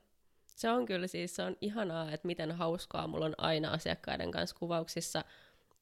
[0.46, 4.56] Se on kyllä siis, se on ihanaa, että miten hauskaa mulla on aina asiakkaiden kanssa
[4.58, 5.24] kuvauksissa.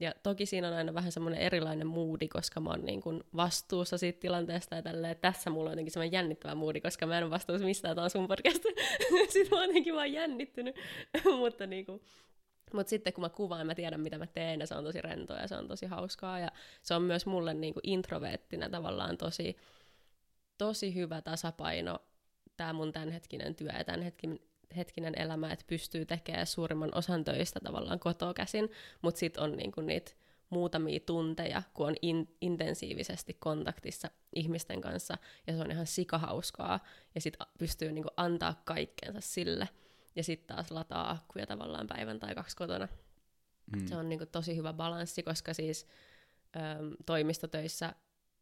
[0.01, 3.99] Ja toki siinä on aina vähän semmoinen erilainen moodi, koska mä oon niin kuin vastuussa
[3.99, 5.17] siitä tilanteesta ja tälleen.
[5.17, 8.11] Tässä mulla on jotenkin semmoinen jännittävä moodi, koska mä en ole vastuussa mistään, tämä on
[8.11, 8.63] sun podcast.
[9.33, 10.77] Sitten mä oon jotenkin vaan jännittynyt.
[11.39, 12.03] Mutta niin kuin,
[12.73, 15.37] mutta sitten kun mä kuvaan, mä tiedän mitä mä teen ja se on tosi rentoa
[15.37, 16.39] ja se on tosi hauskaa.
[16.39, 16.49] Ja
[16.83, 19.57] se on myös mulle niin kuin introverttina tavallaan tosi,
[20.59, 21.99] tosi hyvä tasapaino
[22.57, 24.39] tämä mun tämänhetkinen työ ja tämänhetkinen
[24.77, 28.71] hetkinen elämä, että pystyy tekemään suurimman osan töistä tavallaan kotoa käsin,
[29.03, 30.13] mutta sitten on niinku niitä
[30.51, 36.81] muutamia tunteja, kun on in, intensiivisesti kontaktissa ihmisten kanssa, ja se on ihan sikahauskaa,
[37.15, 39.69] ja sitten pystyy niinku antaa kaikkeensa sille,
[40.17, 42.89] ja sitten taas lataa akkuja tavallaan päivän tai kaksi kotona.
[43.77, 43.87] Mm.
[43.87, 45.87] Se on niinku tosi hyvä balanssi, koska siis
[46.57, 46.61] ö,
[47.07, 47.95] toimistotöissä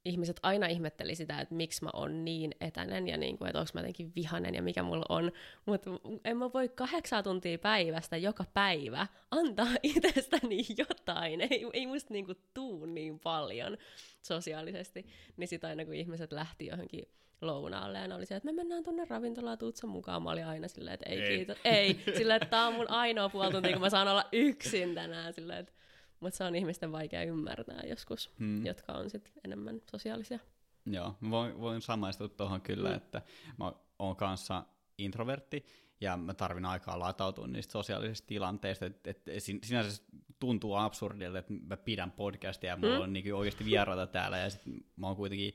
[0.05, 3.71] ihmiset aina ihmetteli sitä, että miksi mä oon niin etäinen ja niin kuin, että onko
[3.75, 5.33] mä jotenkin vihanen ja mikä mulla on.
[5.67, 5.91] Mutta
[6.25, 11.41] en mä voi kahdeksan tuntia päivästä joka päivä antaa itsestäni jotain.
[11.41, 13.77] Ei, ei musta niin kuin tuu niin paljon
[14.23, 15.07] sosiaalisesti.
[15.37, 17.09] Niin sit aina kun ihmiset lähti johonkin
[17.41, 20.23] lounaalle ja ne oli se, että me mennään tuonne ravintolaan, tuut mukaan.
[20.23, 21.37] Mä olin aina silleen, että ei, ei.
[21.37, 21.59] kiitos.
[21.65, 25.33] Ei, silleen, että tää on mun ainoa puoli tuntia, kun mä saan olla yksin tänään.
[25.33, 25.73] Silleen, että
[26.21, 28.67] mutta se on ihmisten vaikea ymmärtää joskus, hmm.
[28.67, 30.39] jotka on sit enemmän sosiaalisia.
[30.87, 32.97] Joo, voin, voin samaistua tuohon kyllä, hmm.
[32.97, 33.23] että
[33.59, 34.65] mä oon kanssa
[34.99, 35.65] introvertti,
[36.01, 40.03] ja mä tarvin aikaa latautua niistä sosiaalisista tilanteista, että et, sinänsä
[40.39, 43.03] tuntuu absurdilta, että mä pidän podcastia ja mulla mm.
[43.03, 44.63] on niin oikeasti vieraita täällä ja sit
[44.97, 45.55] mä oon kuitenkin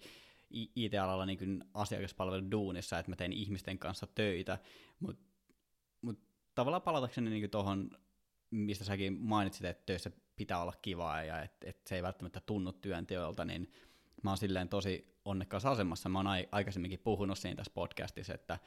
[0.53, 4.59] IT-alalla niin asiakaspalvelun duunissa, että mä teen ihmisten kanssa töitä,
[4.99, 5.25] mutta
[6.01, 6.19] mut
[6.55, 7.89] tavallaan palatakseni niin tuohon,
[8.51, 12.73] mistä säkin mainitsit, että töissä pitää olla kivaa ja että et se ei välttämättä tunnu
[12.73, 13.71] työnteolta, niin
[14.23, 16.09] mä oon silleen tosi onnekkaassa asemassa.
[16.09, 18.59] Mä oon aikaisemminkin puhunut siinä tässä podcastissa, että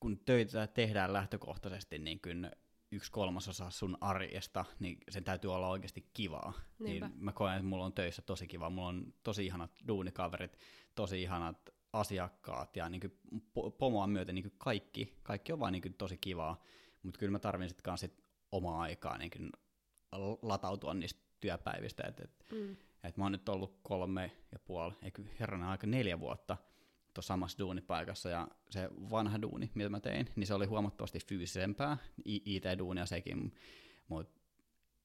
[0.00, 2.50] kun töitä tehdään lähtökohtaisesti niin kuin
[2.92, 6.52] yksi kolmasosa sun arjesta, niin sen täytyy olla oikeasti kivaa.
[6.78, 8.70] Niin mä koen, että mulla on töissä tosi kiva.
[8.70, 10.58] Mulla on tosi ihanat duunikaverit,
[10.96, 13.12] tosi ihanat asiakkaat ja niin kuin
[13.78, 16.62] pomoa myöten niin kuin kaikki, kaikki on vaan niin kuin tosi kivaa.
[17.02, 19.50] Mutta kyllä mä tarvin sitten kanssa sit omaa aikaa niin kuin
[20.42, 22.02] latautua niistä työpäivistä.
[22.08, 22.76] Et, et, mm.
[23.04, 26.56] et mä oon nyt ollut kolme ja puoli, eikö herranen aika neljä vuotta
[27.14, 31.96] tuossa samassa duunipaikassa, ja se vanha duuni, mitä mä tein, niin se oli huomattavasti fyysisempää,
[32.24, 33.54] IT-duunia sekin,
[34.08, 34.40] mutta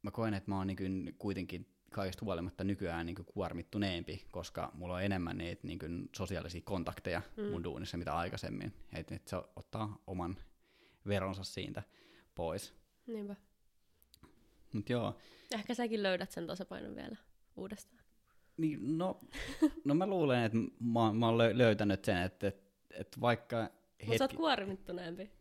[0.02, 5.04] mä koen, että mä oon niin kuitenkin kaikesta huolimatta nykyään niin kuormittuneempi, koska mulla on
[5.04, 7.44] enemmän niitä niin sosiaalisia kontakteja mm.
[7.44, 8.74] mun duunissa mitä aikaisemmin.
[8.94, 10.38] Että et se ottaa oman
[11.08, 11.84] veronsa siitä
[12.36, 12.74] pois.
[13.08, 13.36] Niinpä.
[14.74, 15.18] Mut joo.
[15.52, 17.18] Ehkä säkin löydät sen tasapainon vielä
[17.56, 18.04] uudestaan.
[18.58, 19.20] Niin, no,
[19.86, 24.06] no mä luulen, että mä, mä oon löytänyt sen, että, että, että vaikka hetki...
[24.06, 25.32] Mutta sä oot kuormittuneempi.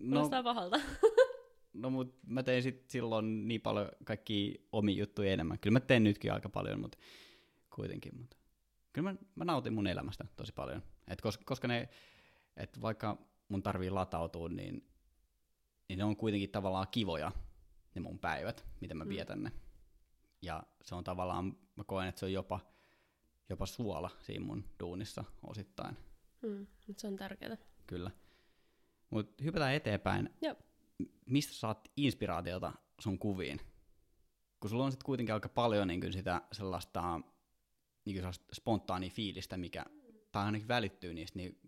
[0.00, 0.80] No, pahalta.
[1.76, 5.58] no mut mä tein sit silloin niin paljon kaikki omi juttuja enemmän.
[5.58, 6.98] Kyllä mä teen nytkin aika paljon, mutta
[7.70, 8.16] kuitenkin.
[8.18, 8.36] Mutta
[8.92, 10.82] kyllä mä, mä nautin mun elämästä tosi paljon.
[11.08, 11.88] Et koska, koska ne,
[12.56, 14.88] et vaikka mun tarvii latautua, niin,
[15.88, 17.32] niin ne on kuitenkin tavallaan kivoja
[17.94, 19.08] ne mun päivät, miten mä mm.
[19.08, 19.52] vietän ne.
[20.42, 22.60] Ja se on tavallaan, mä koen, että se on jopa,
[23.48, 25.96] jopa suola siinä mun duunissa osittain.
[26.42, 27.56] Mm, se on tärkeää.
[27.86, 28.10] Kyllä.
[29.10, 30.30] Mutta hypätään eteenpäin.
[30.42, 30.56] Joo.
[31.26, 33.60] Mistä saat inspiraatiota sun kuviin?
[34.60, 37.20] Kun sulla on sitten kuitenkin aika paljon niin sitä sellaista
[38.04, 39.84] niin sellaista spontaania fiilistä, mikä,
[40.32, 41.60] tai ainakin välittyy niistä, niin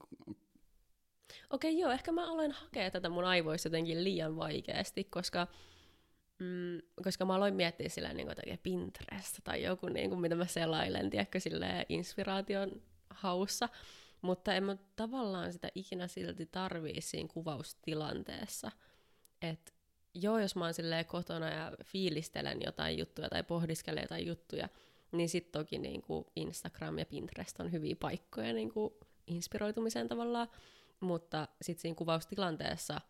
[1.50, 5.46] Okei, okay, joo, ehkä mä aloin hakea tätä mun aivoissa jotenkin liian vaikeasti, koska
[6.38, 10.46] Mm, koska mä aloin miettiä sillä niin kuin Pinterest tai joku, niin kuin, mitä mä
[10.46, 11.38] selailen, tiedätkö,
[11.88, 13.68] inspiraation haussa.
[14.22, 18.70] Mutta en mä tavallaan sitä ikinä silti tarvii siinä kuvaustilanteessa.
[19.42, 19.72] Että
[20.14, 20.74] joo, jos mä oon
[21.06, 24.68] kotona ja fiilistelen jotain juttuja tai pohdiskelen jotain juttuja,
[25.12, 28.94] niin sitten toki niin kuin Instagram ja Pinterest on hyviä paikkoja niin kuin
[29.26, 30.48] inspiroitumiseen tavallaan.
[31.00, 33.00] Mutta sitten siinä kuvaustilanteessa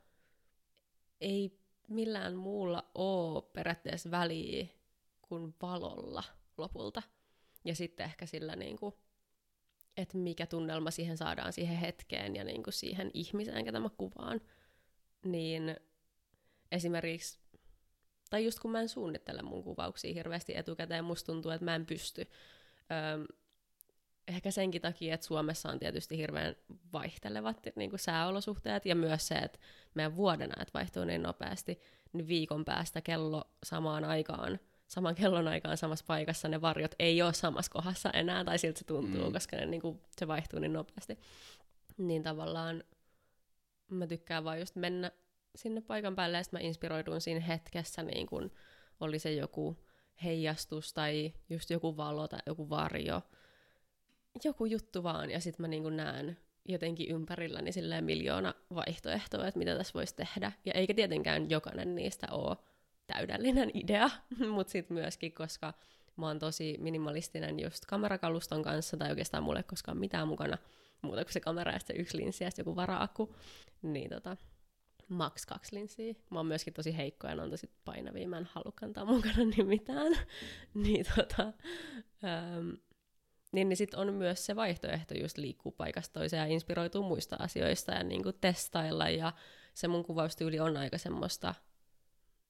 [1.20, 4.66] ei millään muulla ole periaatteessa väliä
[5.22, 6.24] kuin valolla
[6.58, 7.02] lopulta.
[7.64, 8.94] Ja sitten ehkä sillä, niin kuin,
[9.96, 14.40] että mikä tunnelma siihen saadaan siihen hetkeen ja niin kuin siihen ihmiseen, ketä mä kuvaan.
[15.24, 15.76] Niin
[16.72, 17.38] esimerkiksi,
[18.30, 21.86] tai just kun mä en suunnittele mun kuvauksia hirveästi etukäteen, musta tuntuu, että mä en
[21.86, 22.30] pysty.
[22.92, 23.24] Öö,
[24.28, 26.56] ehkä senkin takia, että Suomessa on tietysti hirveän
[26.92, 29.58] vaihtelevat niin kuin sääolosuhteet ja myös se, että
[29.94, 31.80] meidän vuodenajat vaihtuu niin nopeasti,
[32.12, 37.32] niin viikon päästä kello samaan aikaan, saman kellon aikaan samassa paikassa ne varjot ei ole
[37.32, 39.32] samassa kohdassa enää, tai siltä se tuntuu, mm.
[39.32, 41.18] koska ne, niin kuin, se vaihtuu niin nopeasti.
[41.98, 42.84] Niin tavallaan
[43.90, 45.10] mä tykkään vaan just mennä
[45.58, 48.50] sinne paikan päälle, ja sitten mä inspiroidun siinä hetkessä, niin kun
[49.00, 49.76] oli se joku
[50.24, 53.22] heijastus tai just joku valo tai joku varjo.
[54.44, 59.76] Joku juttu vaan, ja sitten mä niinku näen jotenkin ympärilläni silleen miljoona vaihtoehtoa, että mitä
[59.76, 60.52] tässä voisi tehdä.
[60.64, 62.56] Ja eikä tietenkään jokainen niistä ole
[63.06, 64.10] täydellinen idea,
[64.54, 65.74] mutta sitten myöskin, koska
[66.16, 70.58] mä oon tosi minimalistinen just kamerakaluston kanssa, tai oikeastaan mulle koskaan mitään mukana,
[71.02, 73.34] muuta kuin se kamera ja se yksi linssi ja joku varaakku,
[73.82, 74.36] niin tota,
[75.08, 76.14] maks kaksi linssiä.
[76.30, 79.66] Mä oon myöskin tosi heikko ja on tosi painavia, mä en halua kantaa mukana niin
[79.66, 80.12] mitään.
[80.84, 81.42] niin tota,
[82.24, 82.70] ähm,
[83.52, 87.92] niin, niin sitten on myös se vaihtoehto just liikkuu paikasta toiseen ja inspiroituu muista asioista
[87.92, 89.32] ja niin testailla ja
[89.74, 91.54] se mun kuvaustyyli on aika semmoista,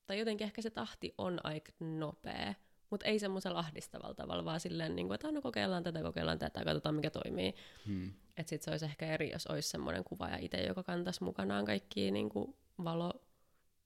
[0.06, 2.54] tai jotenkin ehkä se tahti on aika nopea,
[2.90, 6.64] mutta ei semmoisella ahdistavalla tavalla, vaan silleen, niin kuin, että no kokeillaan tätä, kokeillaan tätä,
[6.64, 7.54] katsotaan mikä toimii.
[7.86, 8.12] Hmm.
[8.36, 11.64] Että sitten se olisi ehkä eri, jos olisi semmoinen kuva ja itse, joka kantaisi mukanaan
[11.64, 13.12] kaikki niin kuin valo,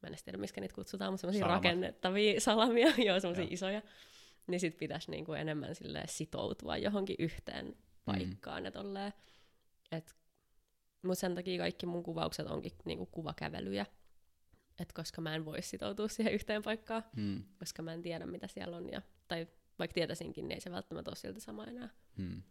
[0.03, 3.83] mä en tiedä, miskä niitä kutsutaan, mutta semmoisia rakennettavia salamia, joo, semmoisia isoja.
[4.47, 7.77] Niin sitten pitäisi niin kuin enemmän silleen sitoutua johonkin yhteen hmm.
[8.05, 8.63] paikkaan.
[8.63, 8.73] Mm.
[8.73, 9.13] Tolleen,
[9.93, 10.17] et,
[11.03, 13.87] mutta sen takia kaikki mun kuvaukset onkin niin kuin kuvakävelyjä
[14.79, 17.43] että koska mä en voi sitoutua siihen yhteen paikkaan, hmm.
[17.59, 19.47] koska mä en tiedä, mitä siellä on, ja, tai
[19.79, 21.89] vaikka tietäisinkin, niin ei se välttämättä ole silti sama enää.
[22.17, 22.43] Hmm.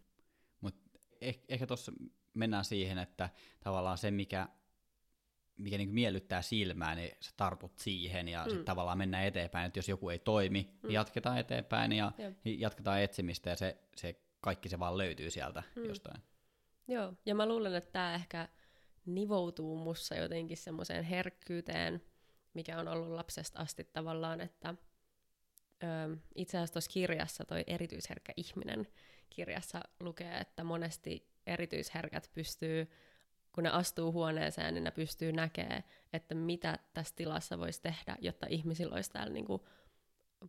[0.60, 1.92] Mutta eh- ehkä tuossa
[2.34, 3.30] mennään siihen, että
[3.60, 4.48] tavallaan se, mikä,
[5.56, 8.50] mikä niinku miellyttää silmää, niin sä tartut siihen, ja hmm.
[8.50, 10.88] sitten tavallaan mennään eteenpäin, että jos joku ei toimi, niin hmm.
[10.88, 12.36] niin jatketaan eteenpäin, ja Jep.
[12.44, 15.84] jatketaan etsimistä, ja se, se kaikki se vaan löytyy sieltä hmm.
[15.84, 16.22] jostain.
[16.88, 18.48] Joo, ja mä luulen, että tämä ehkä
[19.06, 22.02] nivoutuu mussa jotenkin semmoiseen herkkyyteen,
[22.54, 24.74] mikä on ollut lapsesta asti tavallaan, että
[25.82, 28.86] ö, itse asiassa tuossa kirjassa, toi erityisherkkä ihminen
[29.30, 32.90] kirjassa lukee, että monesti erityisherkät pystyy,
[33.52, 38.46] kun ne astuu huoneeseen, niin ne pystyy näkemään, että mitä tässä tilassa voisi tehdä, jotta
[38.50, 39.66] ihmisillä olisi täällä niinku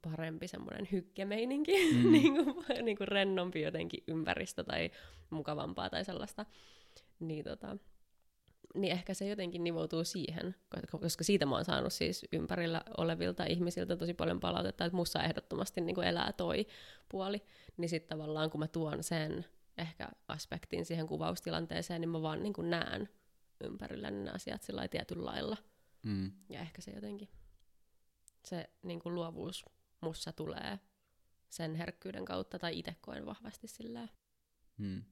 [0.02, 2.12] parempi semmoinen hykkemeininki, mm.
[2.12, 4.92] niinku, niinku rennompi jotenkin ympäristö tai
[5.30, 6.46] mukavampaa tai sellaista.
[7.20, 7.78] Niin tota,
[8.74, 10.56] niin ehkä se jotenkin nivoutuu siihen,
[11.02, 15.82] koska siitä mä oon saanut siis ympärillä olevilta ihmisiltä tosi paljon palautetta, että mussa ehdottomasti
[15.82, 16.68] niin kuin elää toi
[17.10, 17.42] puoli,
[17.78, 19.46] niin sitten tavallaan kun mä tuon sen
[19.78, 23.10] ehkä aspektin siihen kuvaustilanteeseen, niin mä vaan niin kuin näen
[23.64, 25.58] ympärillä ne asiat sillä tietyllä lailla.
[26.04, 26.32] Mm.
[26.50, 27.30] Ja ehkä se jotenkin,
[28.46, 29.66] se niin kuin luovuus
[30.02, 30.80] mussa tulee
[31.50, 34.08] sen herkkyyden kautta, tai itse koen vahvasti sillä.
[34.78, 35.04] Mm.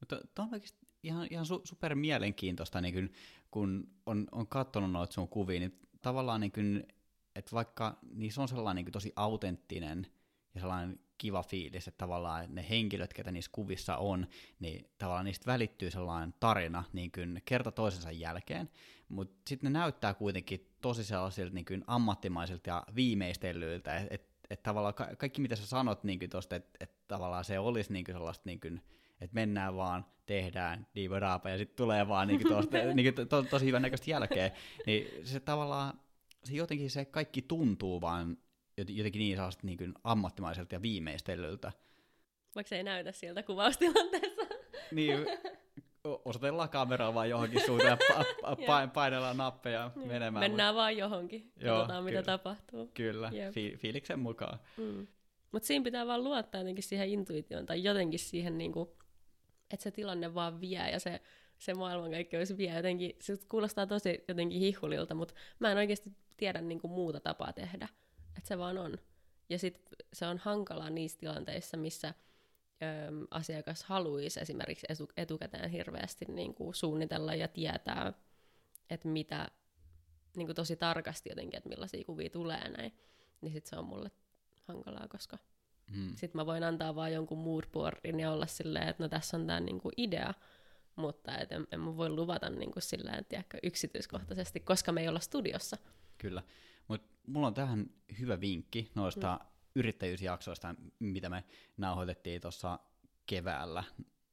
[0.00, 3.10] Mutta tuo on oikeasti ihan, ihan su, super mielenkiintoista, niin kun,
[3.50, 6.82] kun on, on katsonut noita sun kuvia, niin tavallaan niin kun,
[7.36, 10.06] että vaikka niissä on sellainen niin tosi autenttinen
[10.54, 14.26] ja sellainen kiva fiilis, että tavallaan ne henkilöt, ketä niissä kuvissa on,
[14.60, 18.70] niin tavallaan niistä välittyy sellainen tarina niin kuin kerta toisensa jälkeen,
[19.08, 24.62] mutta sitten ne näyttää kuitenkin tosi sellaisilta niin kuin ammattimaisilta ja viimeistellyiltä, että et, et
[24.62, 28.14] tavallaan ka- kaikki mitä sä sanot niin että et, et tavallaan se olisi niin kuin
[28.14, 28.82] sellaista niin kuin,
[29.20, 33.82] että mennään vaan, tehdään, diivaraapa, ja sitten tulee vaan niin tosta, niin to, tosi hyvän
[33.82, 34.50] näköistä jälkeen,
[34.86, 36.00] niin se tavallaan,
[36.44, 38.36] se jotenkin se kaikki tuntuu vaan
[38.76, 41.72] jotenkin niin sellaista niin kuin ammattimaiselta ja viimeistellyltä.
[42.54, 44.42] Vaikka se ei näytä sieltä kuvaustilanteessa.
[44.92, 45.26] niin,
[46.04, 47.96] osoitellaan kameraa vaan johonkin suuntaan ja
[48.42, 50.50] pa- pa- painellaan nappeja menemään.
[50.50, 52.20] Mennään vaan johonkin, Joo, katsotaan kyllä.
[52.20, 52.90] mitä tapahtuu.
[52.94, 54.58] Kyllä, Fi- fiiliksen mukaan.
[54.76, 55.06] Mm.
[55.52, 58.96] Mutta siinä pitää vaan luottaa jotenkin siihen intuitioon tai jotenkin siihen niinku
[59.70, 61.20] että se tilanne vaan vie ja se,
[61.58, 66.80] se maailmankaikkeus vie jotenkin, se kuulostaa tosi jotenkin hihulilta, mutta mä en oikeasti tiedä niin
[66.80, 67.88] kuin muuta tapaa tehdä,
[68.36, 68.98] että se vaan on.
[69.48, 76.24] Ja sitten se on hankalaa niissä tilanteissa, missä ö, asiakas haluaisi esimerkiksi etu, etukäteen hirveästi
[76.24, 78.12] niin kuin suunnitella ja tietää,
[78.90, 79.48] että mitä
[80.36, 82.92] niin kuin tosi tarkasti jotenkin, että millaisia kuvia tulee näin,
[83.40, 84.10] niin sitten se on mulle
[84.62, 85.38] hankalaa, koska
[85.90, 86.08] Mm.
[86.08, 89.60] Sitten mä voin antaa vaan jonkun moodboardin ja olla silleen, että no tässä on tämä
[89.60, 90.34] niinku idea,
[90.96, 95.20] mutta et en, en mä voi luvata niinku silleen, tiedätkö, yksityiskohtaisesti, koska me ei olla
[95.20, 95.76] studiossa.
[96.18, 96.42] Kyllä,
[96.88, 99.48] mutta mulla on tähän hyvä vinkki noista mm.
[99.74, 101.44] yrittäjyysjaksoista, mitä me
[101.76, 102.78] nauhoitettiin tuossa
[103.26, 103.84] keväällä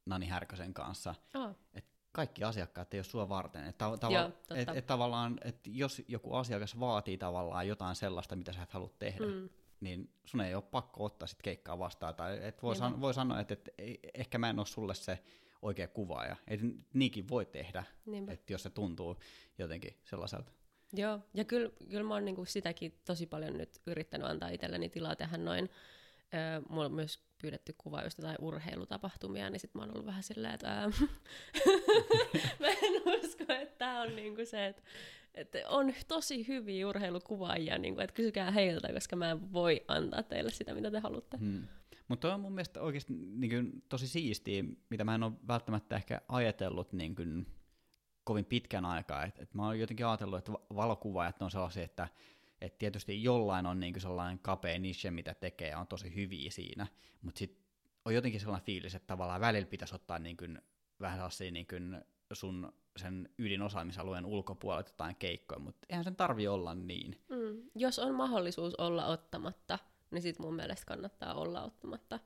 [0.06, 1.14] Nani Härkösen kanssa.
[1.34, 1.56] Oh.
[1.74, 3.64] Et kaikki asiakkaat ei ole sua varten.
[3.64, 8.52] Että tav- Joo, et, et tavallaan, että jos joku asiakas vaatii tavallaan jotain sellaista, mitä
[8.52, 9.48] sä et halua tehdä, mm
[9.80, 12.14] niin sun ei ole pakko ottaa sit keikkaa vastaan.
[12.14, 13.70] Tai et voi, san- voi sanoa, että et,
[14.14, 15.18] ehkä mä en ole sulle se
[15.62, 16.36] oikea kuvaaja.
[16.48, 16.60] Et
[16.94, 17.84] niinkin voi tehdä,
[18.28, 19.16] että jos se tuntuu
[19.58, 20.52] jotenkin sellaiselta.
[20.92, 25.16] Joo, ja kyllä, kyllä mä oon niinku sitäkin tosi paljon nyt yrittänyt antaa itselleni tilaa
[25.16, 25.70] tehdä noin.
[26.34, 30.22] Öö, mulla on myös pyydetty kuvaa just jotain urheilutapahtumia, niin sit mä oon ollut vähän
[30.22, 30.88] silleen, että ää,
[32.60, 34.82] mä en usko, että tää on niinku se, että
[35.36, 40.22] että on tosi hyviä urheilukuvaajia, niin kuin, että kysykää heiltä, koska mä en voi antaa
[40.22, 41.36] teille sitä, mitä te haluatte.
[41.36, 41.62] Hmm.
[42.08, 46.20] Mutta on mun mielestä oikeasti niin kuin, tosi siistiä, mitä mä en ole välttämättä ehkä
[46.28, 47.46] ajatellut niin kuin,
[48.24, 49.24] kovin pitkän aikaa.
[49.24, 52.08] Et, et mä oon jotenkin ajatellut, että valokuvaajat on sellaisia, että
[52.60, 56.50] et tietysti jollain on niin kuin sellainen kapea niche, mitä tekee, ja on tosi hyviä
[56.50, 56.86] siinä,
[57.22, 57.66] mutta sitten
[58.04, 60.62] on jotenkin sellainen fiilis, että tavallaan välillä pitäisi ottaa niin kuin,
[61.00, 66.74] vähän sellaisia niin kuin sun sen ydinosaamisalueen ulkopuolelta jotain keikkoja, mutta eihän sen tarvi olla
[66.74, 67.20] niin.
[67.28, 67.62] Mm.
[67.74, 69.78] Jos on mahdollisuus olla ottamatta,
[70.10, 72.20] niin sit mun mielestä kannattaa olla ottamatta.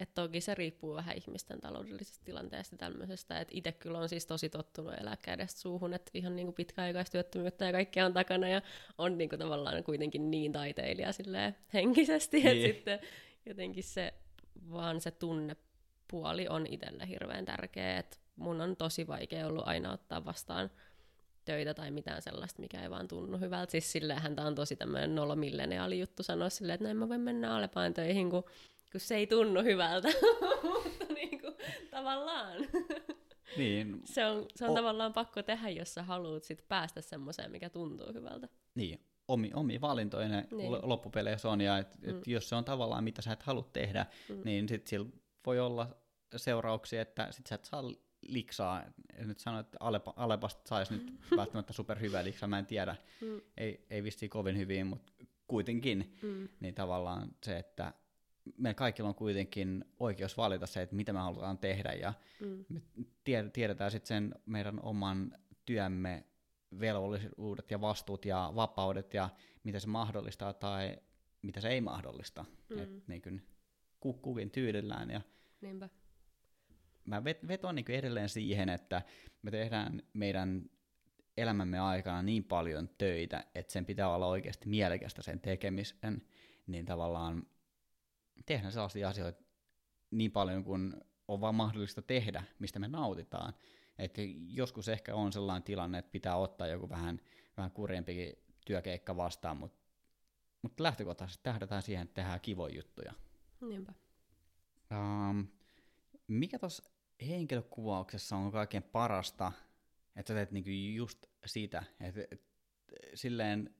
[0.00, 4.48] Et toki se riippuu vähän ihmisten taloudellisesta tilanteesta tämmöisestä, että itse kyllä on siis tosi
[4.48, 8.62] tottunut elää kädestä suuhun, että ihan niinku pitkäaikaistyöttömyyttä ja kaikkea on takana ja
[8.98, 11.08] on niinku tavallaan kuitenkin niin taiteilija
[11.72, 12.48] henkisesti, niin.
[12.48, 13.00] että sitten
[13.46, 14.14] jotenkin se
[14.70, 20.24] vaan se tunnepuoli on itselle hirveän tärkeä, että mun on tosi vaikea ollut aina ottaa
[20.24, 20.70] vastaan
[21.44, 23.70] töitä tai mitään sellaista, mikä ei vaan tunnu hyvältä.
[23.70, 27.56] Siis silleenhän tämä on tosi tämmöinen nolomilleniaali juttu sanoa silleen, että en mä voi mennä
[27.56, 28.44] Alepaan töihin, kun,
[28.92, 30.08] kun se ei tunnu hyvältä.
[30.72, 31.54] Mutta niin kuin,
[31.90, 32.56] tavallaan.
[33.56, 34.00] Niin.
[34.04, 37.70] se on, se on o- tavallaan pakko tehdä, jos sä haluat sit päästä semmoiseen, mikä
[37.70, 38.48] tuntuu hyvältä.
[38.74, 40.72] Niin, omi, omi valintoja ne niin.
[40.82, 42.22] loppupeleissä on, ja et, et mm.
[42.26, 44.40] jos se on tavallaan mitä sä et halua tehdä, mm.
[44.44, 45.08] niin sit sillä
[45.46, 45.96] voi olla
[46.36, 47.82] seurauksia, että sit sä et saa
[48.22, 48.82] liksaa.
[49.14, 52.96] En nyt sano, että Alepa, Alepasta saisi nyt välttämättä superhyvää liksaa, mä en tiedä.
[53.20, 53.40] Mm.
[53.56, 55.12] Ei, ei vissiin kovin hyvin, mutta
[55.46, 56.16] kuitenkin.
[56.22, 56.48] Mm.
[56.60, 57.92] Niin tavallaan se, että
[58.56, 61.92] me kaikilla on kuitenkin oikeus valita se, että mitä me halutaan tehdä.
[61.92, 62.64] Ja mm.
[62.68, 62.82] me
[63.52, 66.24] tiedetään sitten sen meidän oman työmme
[66.80, 69.28] velvollisuudet ja vastuut ja vapaudet ja
[69.64, 70.96] mitä se mahdollistaa tai
[71.42, 72.44] mitä se ei mahdollista.
[72.68, 72.78] Mm.
[72.78, 73.42] Et niin kuin
[74.00, 75.10] kukin tyydellään.
[75.10, 75.20] Ja
[75.60, 75.88] Niinpä
[77.04, 79.02] mä vetoan niin edelleen siihen, että
[79.42, 80.70] me tehdään meidän
[81.36, 86.22] elämämme aikana niin paljon töitä, että sen pitää olla oikeasti mielekästä sen tekemisen,
[86.66, 87.46] niin tavallaan
[88.46, 89.42] tehdään sellaisia asioita
[90.10, 90.94] niin paljon kuin
[91.28, 93.54] on vaan mahdollista tehdä, mistä me nautitaan.
[93.98, 94.14] Et
[94.48, 97.20] joskus ehkä on sellainen tilanne, että pitää ottaa joku vähän,
[97.56, 98.32] vähän kurjempikin
[98.66, 99.82] työkeikka vastaan, mutta
[100.62, 103.12] mut lähtökohtaisesti tähdätään siihen, että tehdään kivoja juttuja.
[103.60, 103.92] Niinpä.
[104.90, 105.46] Um,
[106.32, 106.90] mikä tuossa
[107.28, 109.52] henkilökuvauksessa on kaikkein parasta,
[110.16, 112.42] että sä teet niinku just sitä, että et,
[113.14, 113.74] silleen,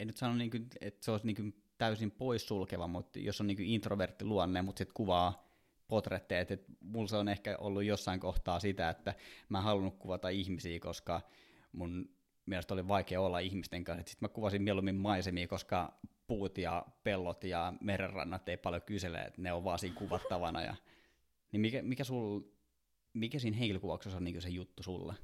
[0.00, 4.24] en nyt sano, niinku, että se olisi niinku täysin poissulkeva, mutta jos on niinku introvertti
[4.24, 5.46] luonne, mutta sitten kuvaa
[5.88, 9.14] potretteja, että mulla se on ehkä ollut jossain kohtaa sitä, että
[9.48, 11.20] mä en halunnut kuvata ihmisiä, koska
[11.72, 12.10] mun
[12.46, 14.10] mielestä oli vaikea olla ihmisten kanssa.
[14.10, 19.42] Sitten mä kuvasin mieluummin maisemia, koska puut ja pellot ja merenrannat ei paljon kysele, että
[19.42, 20.62] ne on vaan siinä kuvattavana.
[20.62, 20.74] Ja
[21.52, 22.40] niin mikä, mikä, sul,
[23.12, 25.14] mikä siinä henkilökuvauksessa on niin se juttu sulle?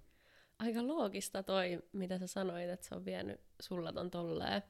[0.59, 4.63] Aika loogista toi, mitä sä sanoit, että se on vienyt sulla ton tolleen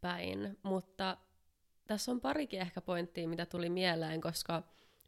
[0.00, 1.16] päin, mutta
[1.86, 4.62] tässä on parikin ehkä pointtia, mitä tuli mieleen, koska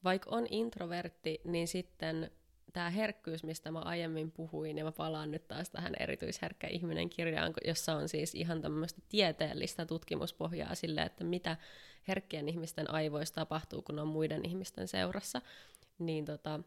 [0.04, 2.30] vaikka on introvertti, niin sitten
[2.72, 7.52] tämä herkkyys, mistä mä aiemmin puhuin, ja mä palaan nyt taas tähän erityisherkkä ihminen kirjaan,
[7.66, 11.56] jossa on siis ihan tämmöistä tieteellistä tutkimuspohjaa sille, että mitä
[12.08, 15.42] herkkien ihmisten aivoissa tapahtuu, kun on muiden ihmisten seurassa
[16.00, 16.60] niin tota,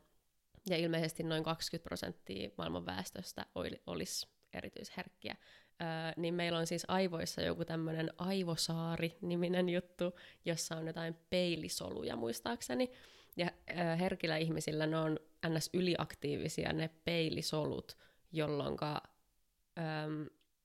[0.70, 3.46] ja ilmeisesti noin 20 prosenttia maailman väestöstä
[3.88, 5.36] olisi erityisherkkiä,
[5.82, 12.92] öö, niin meillä on siis aivoissa joku tämmöinen aivosaari-niminen juttu, jossa on jotain peilisoluja muistaakseni,
[13.38, 15.20] ja öö, herkillä ihmisillä ne on
[15.50, 15.70] ns.
[15.74, 17.98] yliaktiivisia ne peilisolut,
[18.32, 19.84] jolloin öö,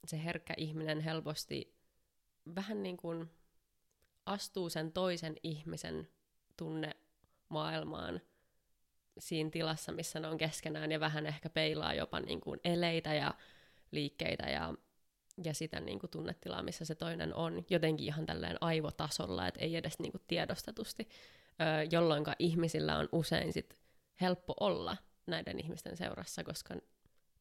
[0.07, 1.79] se herkkä ihminen helposti
[2.55, 3.31] vähän niin kuin
[4.27, 6.09] astuu sen toisen ihmisen
[6.57, 6.97] tunne
[7.49, 8.21] maailmaan
[9.19, 13.35] siinä tilassa, missä ne on keskenään ja vähän ehkä peilaa jopa niin kuin eleitä ja
[13.91, 14.75] liikkeitä ja,
[15.45, 19.77] ja sitä niin kuin tunnetilaa, missä se toinen on jotenkin ihan tälleen aivotasolla, että ei
[19.77, 21.09] edes niin kuin tiedostetusti,
[21.91, 23.75] jolloin ihmisillä on usein sit
[24.21, 26.75] helppo olla näiden ihmisten seurassa, koska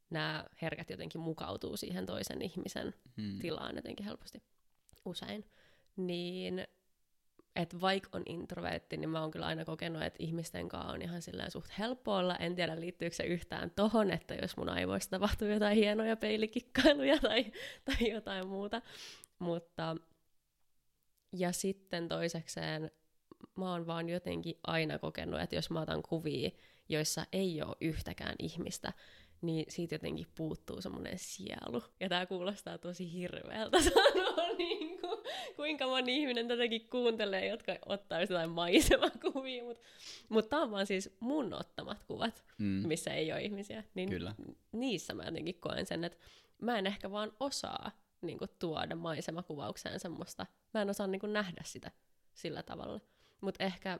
[0.10, 3.40] nämä herkät jotenkin mukautuu siihen toisen ihmisen hmm.
[3.40, 4.44] tilaan jotenkin helposti
[5.06, 5.46] usein.
[5.96, 6.68] Niin
[7.58, 11.22] että vaikka on introvertti, niin mä oon kyllä aina kokenut, että ihmisten kanssa on ihan
[11.22, 12.36] silleen suht helppo olla.
[12.36, 17.52] En tiedä, liittyykö se yhtään tohon, että jos mun aivoista tapahtuu jotain hienoja peilikikkailuja tai,
[17.86, 18.82] tai jotain muuta.
[19.40, 19.96] Mutta,
[21.34, 22.92] ja sitten toisekseen
[23.56, 26.50] mä oon vaan jotenkin aina kokenut, että jos mä otan kuvia,
[26.90, 28.94] joissa ei ole yhtäkään ihmistä,
[29.42, 31.84] niin siitä jotenkin puuttuu semmoinen sielu.
[32.00, 35.20] Ja tää kuulostaa tosi hirveältä sanoa, niin kuin,
[35.56, 39.84] kuinka moni ihminen tätäkin kuuntelee, jotka ottaa jotain maisemakuvia, mutta
[40.30, 42.88] mut tää on vaan siis mun ottamat kuvat, mm.
[42.88, 43.84] missä ei ole ihmisiä.
[43.94, 44.36] Niin Kyllä.
[44.72, 46.18] niissä mä jotenkin koen sen, että
[46.62, 50.46] mä en ehkä vaan osaa niin kuin, tuoda maisemakuvaukseen semmoista.
[50.74, 51.92] Mä en osaa niin kuin, nähdä sitä
[52.34, 53.00] sillä tavalla.
[53.42, 54.00] Mutta ehkä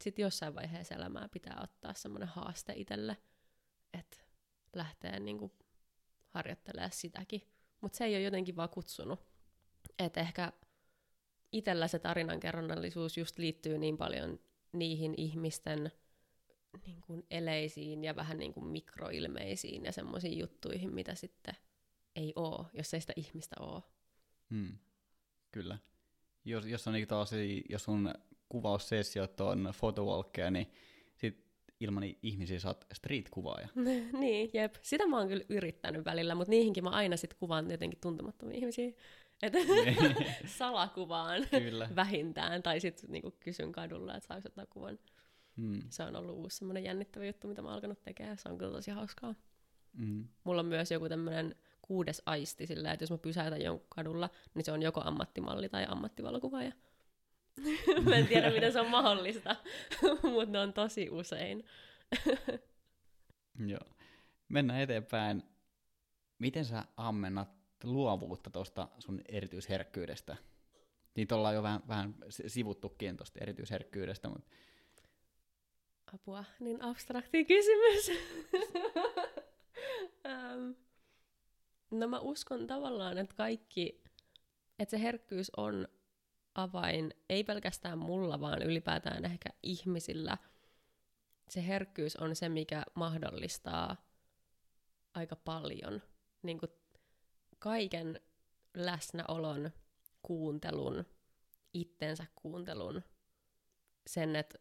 [0.00, 3.16] sitten jossain vaiheessa elämää pitää ottaa semmoinen haaste itselle,
[3.98, 4.16] että
[4.76, 5.52] lähtee niin kuin,
[6.28, 7.42] harjoittelemaan sitäkin.
[7.80, 9.20] Mutta se ei ole jotenkin vaan kutsunut.
[9.98, 10.52] Että ehkä
[11.52, 14.40] itsellä se tarinankerronnallisuus just liittyy niin paljon
[14.72, 15.92] niihin ihmisten
[16.86, 21.54] niin kuin eleisiin ja vähän niin kuin mikroilmeisiin ja semmoisiin juttuihin, mitä sitten
[22.16, 23.82] ei oo, jos ei sitä ihmistä oo.
[24.50, 24.78] Hmm.
[25.52, 25.78] Kyllä.
[26.44, 28.14] Jos, jos, on niin tosi, jos sun
[28.48, 30.70] kuvaussessiot on photowalkkeja, niin
[31.80, 33.68] ilman ihmisiä sä oot street-kuvaaja.
[34.20, 34.74] niin, jep.
[34.82, 38.92] Sitä mä oon kyllä yrittänyt välillä, mutta niihinkin mä aina sit kuvaan jotenkin tuntemattomia ihmisiä.
[39.42, 39.58] Että
[40.58, 41.88] salakuvaan Kyllä.
[41.96, 44.98] vähintään, tai sitten niinku kysyn kadulla, että saako ottaa kuvan.
[45.56, 45.82] Mm.
[45.88, 48.38] Se on ollut uusi semmoinen jännittävä juttu, mitä mä oon alkanut tekemään.
[48.38, 49.34] Se on kyllä tosi hauskaa.
[49.92, 50.28] Mm.
[50.44, 54.64] Mulla on myös joku tämmöinen kuudes aisti sillä, että jos mä pysäytän jonkun kadulla, niin
[54.64, 56.72] se on joko ammattimalli tai ammattivalokuvaaja.
[58.08, 59.56] mä en tiedä, miten se on mahdollista,
[60.32, 61.64] mutta ne on tosi usein.
[63.66, 63.86] Joo.
[64.48, 65.42] Mennään eteenpäin.
[66.38, 67.48] Miten sä ammennat
[67.84, 70.36] luovuutta tuosta sun erityisherkkyydestä?
[71.16, 72.14] Niitä ollaan jo vähän, vähän
[72.46, 74.50] sivuttukin tuosta erityisherkkyydestä, mutta...
[76.14, 78.10] Apua, niin abstrakti kysymys.
[80.24, 80.74] um,
[82.00, 84.04] no mä uskon tavallaan, että kaikki,
[84.78, 85.88] että se herkkyys on
[86.56, 90.38] avain, ei pelkästään mulla, vaan ylipäätään ehkä ihmisillä.
[91.48, 93.96] Se herkkyys on se, mikä mahdollistaa
[95.14, 96.02] aika paljon
[96.42, 96.70] niin kuin
[97.58, 98.20] kaiken
[98.74, 99.70] läsnäolon,
[100.22, 101.04] kuuntelun,
[101.74, 103.02] itsensä kuuntelun,
[104.06, 104.58] sen, että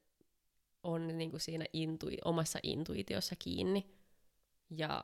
[0.84, 3.96] on niin kuin siinä intui, omassa intuitiossa kiinni
[4.70, 5.04] ja,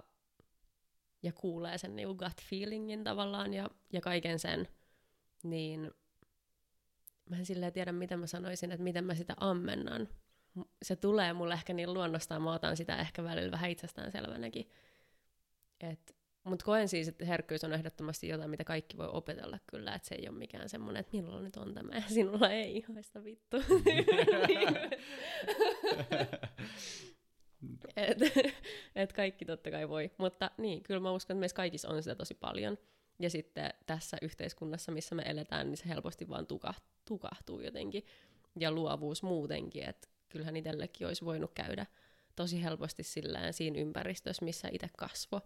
[1.24, 4.68] ja kuulee sen niin gut feelingin tavallaan ja, ja kaiken sen,
[5.44, 5.92] niin
[7.30, 10.10] mä en silleen tiedä, mitä mä sanoisin, että miten mä sitä ammennan.
[10.84, 14.70] Se tulee mulle ehkä niin luonnostaan, mä otan sitä ehkä välillä vähän itsestäänselvänäkin.
[15.80, 16.14] Että
[16.44, 20.16] mutta koen siis, että herkkyys on ehdottomasti jotain, mitä kaikki voi opetella kyllä, että se
[20.16, 23.58] ei ole mikään semmoinen, että milloin nyt on tämä ja sinulla ei, haista vittu.
[27.96, 28.18] et,
[28.96, 32.16] et kaikki totta kai voi, mutta niin, kyllä mä uskon, että meissä kaikissa on sitä
[32.16, 32.78] tosi paljon.
[33.22, 36.48] Ja sitten tässä yhteiskunnassa, missä me eletään, niin se helposti vaan
[37.06, 38.06] tukahtuu jotenkin.
[38.60, 41.86] Ja luovuus muutenkin, että kyllähän itsellekin olisi voinut käydä
[42.36, 45.42] tosi helposti sillään siinä ympäristössä, missä itse kasvoi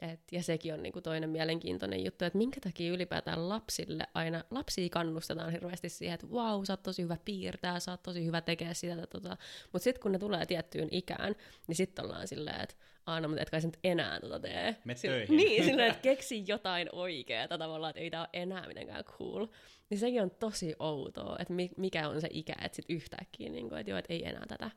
[0.00, 4.88] et, ja sekin on niinku toinen mielenkiintoinen juttu, että minkä takia ylipäätään lapsille aina, lapsia
[4.90, 8.74] kannustetaan hirveästi siihen, että vau, sä oot tosi hyvä piirtää, sä oot tosi hyvä tekee
[8.74, 9.36] sitä, tota.
[9.72, 11.34] mutta sitten kun ne tulee tiettyyn ikään,
[11.66, 12.74] niin sitten ollaan silleen, että
[13.06, 14.76] aina, mutta et kai sä nyt enää tota tee.
[14.84, 15.36] Me töihin.
[15.36, 19.46] Niin, silleen, että keksi jotain oikeaa tavallaan, että ei tää ole enää mitenkään cool.
[19.90, 23.78] Niin sekin on tosi outoa, että mikä on se ikä, että sit yhtäkkiä, niin kuin,
[23.78, 24.70] että joo, että ei enää tätä.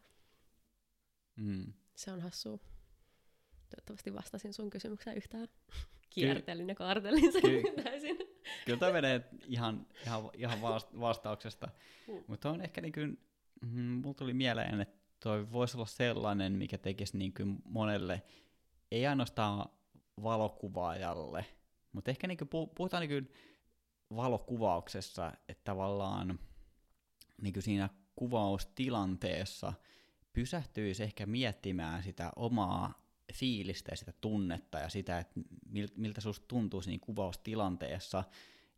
[1.36, 1.74] Mm.
[1.95, 2.72] Se on hassua.
[3.76, 5.47] Toivottavasti vastasin sun kysymykseen yhtään.
[6.09, 8.17] Kiertelin ja kaartelin sen Ky- täysin.
[8.65, 10.61] Kyllä toi menee ihan, ihan, ihan
[10.99, 11.69] vastauksesta.
[12.07, 12.24] Mm.
[12.28, 13.19] Mutta on ehkä niin kuin,
[13.61, 18.21] mm, mulla tuli mieleen, että toi voisi olla sellainen, mikä tekisi niin kuin monelle,
[18.91, 19.69] ei ainoastaan
[20.24, 21.45] valokuvaajalle,
[21.91, 23.34] mutta ehkä niin kuin puhutaan niin kuin
[24.15, 26.39] valokuvauksessa, että tavallaan
[27.41, 29.74] niin kuin siinä kuvaustilanteessa
[30.34, 33.03] pysähtyisi ehkä miettimään sitä omaa
[33.34, 35.39] fiilistä ja sitä tunnetta ja sitä, että
[35.95, 38.24] miltä susta tuntuu siinä kuvaustilanteessa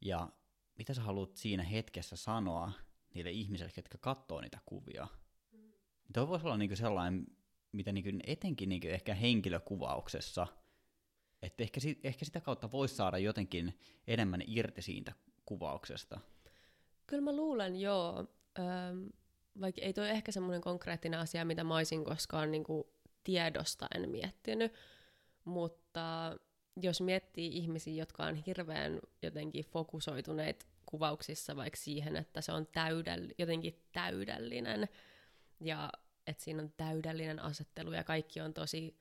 [0.02, 0.30] ja
[0.78, 2.72] mitä sä haluat siinä hetkessä sanoa
[3.14, 5.08] niille ihmisille, jotka katsoo niitä kuvia.
[5.52, 5.72] Mm.
[6.14, 7.28] Tuo voisi olla niinku sellainen,
[7.72, 10.48] mitä niinku etenkin niinku ehkä henkilökuvauksessa,
[11.42, 15.14] että ehkä, ehkä sitä kautta voisi saada jotenkin enemmän irti siitä
[15.46, 16.20] kuvauksesta.
[17.08, 18.28] Kyllä mä luulen, joo.
[18.60, 19.10] Öm,
[19.62, 22.95] vaikka ei toi ehkä semmoinen konkreettinen asia, mitä mä olisin koskaan niinku
[23.26, 24.74] tiedosta en miettinyt,
[25.46, 26.38] mutta
[26.82, 33.34] jos miettii ihmisiä, jotka on hirveän jotenkin fokusoituneet kuvauksissa vaikka siihen, että se on täydell-
[33.38, 34.90] jotenkin täydellinen
[35.64, 35.90] ja
[36.28, 38.98] että siinä on täydellinen asettelu ja kaikki on tosi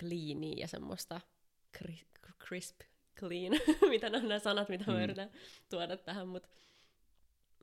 [0.00, 1.20] clean ja semmoista
[2.48, 2.80] crisp,
[3.20, 3.52] clean,
[3.90, 5.02] mitä on nämä sanat, mitä mä mm.
[5.04, 5.30] yritän
[5.70, 6.48] tuoda tähän, mutta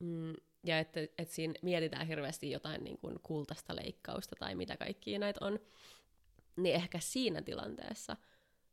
[0.02, 0.34] mm,
[0.64, 5.46] ja että, että siinä mietitään hirveästi jotain niin kuin kultaista leikkausta tai mitä kaikkia näitä
[5.46, 5.60] on,
[6.58, 8.18] niin ehkä siinä tilanteessa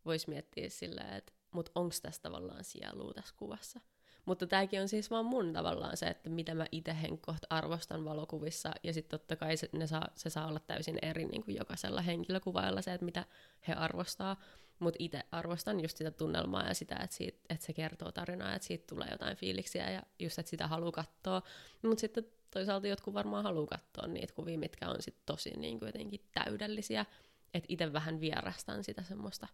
[0.05, 3.81] voisi miettiä silleen, että mut onko tässä tavallaan sielua tässä kuvassa.
[4.24, 8.72] Mutta tämäkin on siis vaan mun tavallaan se, että mitä mä itse henkkoht arvostan valokuvissa,
[8.83, 12.03] ja sitten totta kai se, ne saa, se saa olla täysin eri niin kuin jokaisella
[12.03, 13.24] henkilökuvailla se, että mitä
[13.68, 14.37] he arvostaa,
[14.78, 18.66] mutta itse arvostan just sitä tunnelmaa ja sitä, että, siitä, että se kertoo tarinaa, että
[18.66, 21.43] siitä tulee jotain fiiliksiä ja just, että sitä haluaa katsoa,
[21.83, 25.87] mutta sitten toisaalta jotkut varmaan haluaa katsoa niitä kuvia, mitkä on sitten tosi niin kuin
[25.89, 27.07] jotenkin täydellisiä,
[27.55, 29.48] että itse vähän vierastan sitä semmoista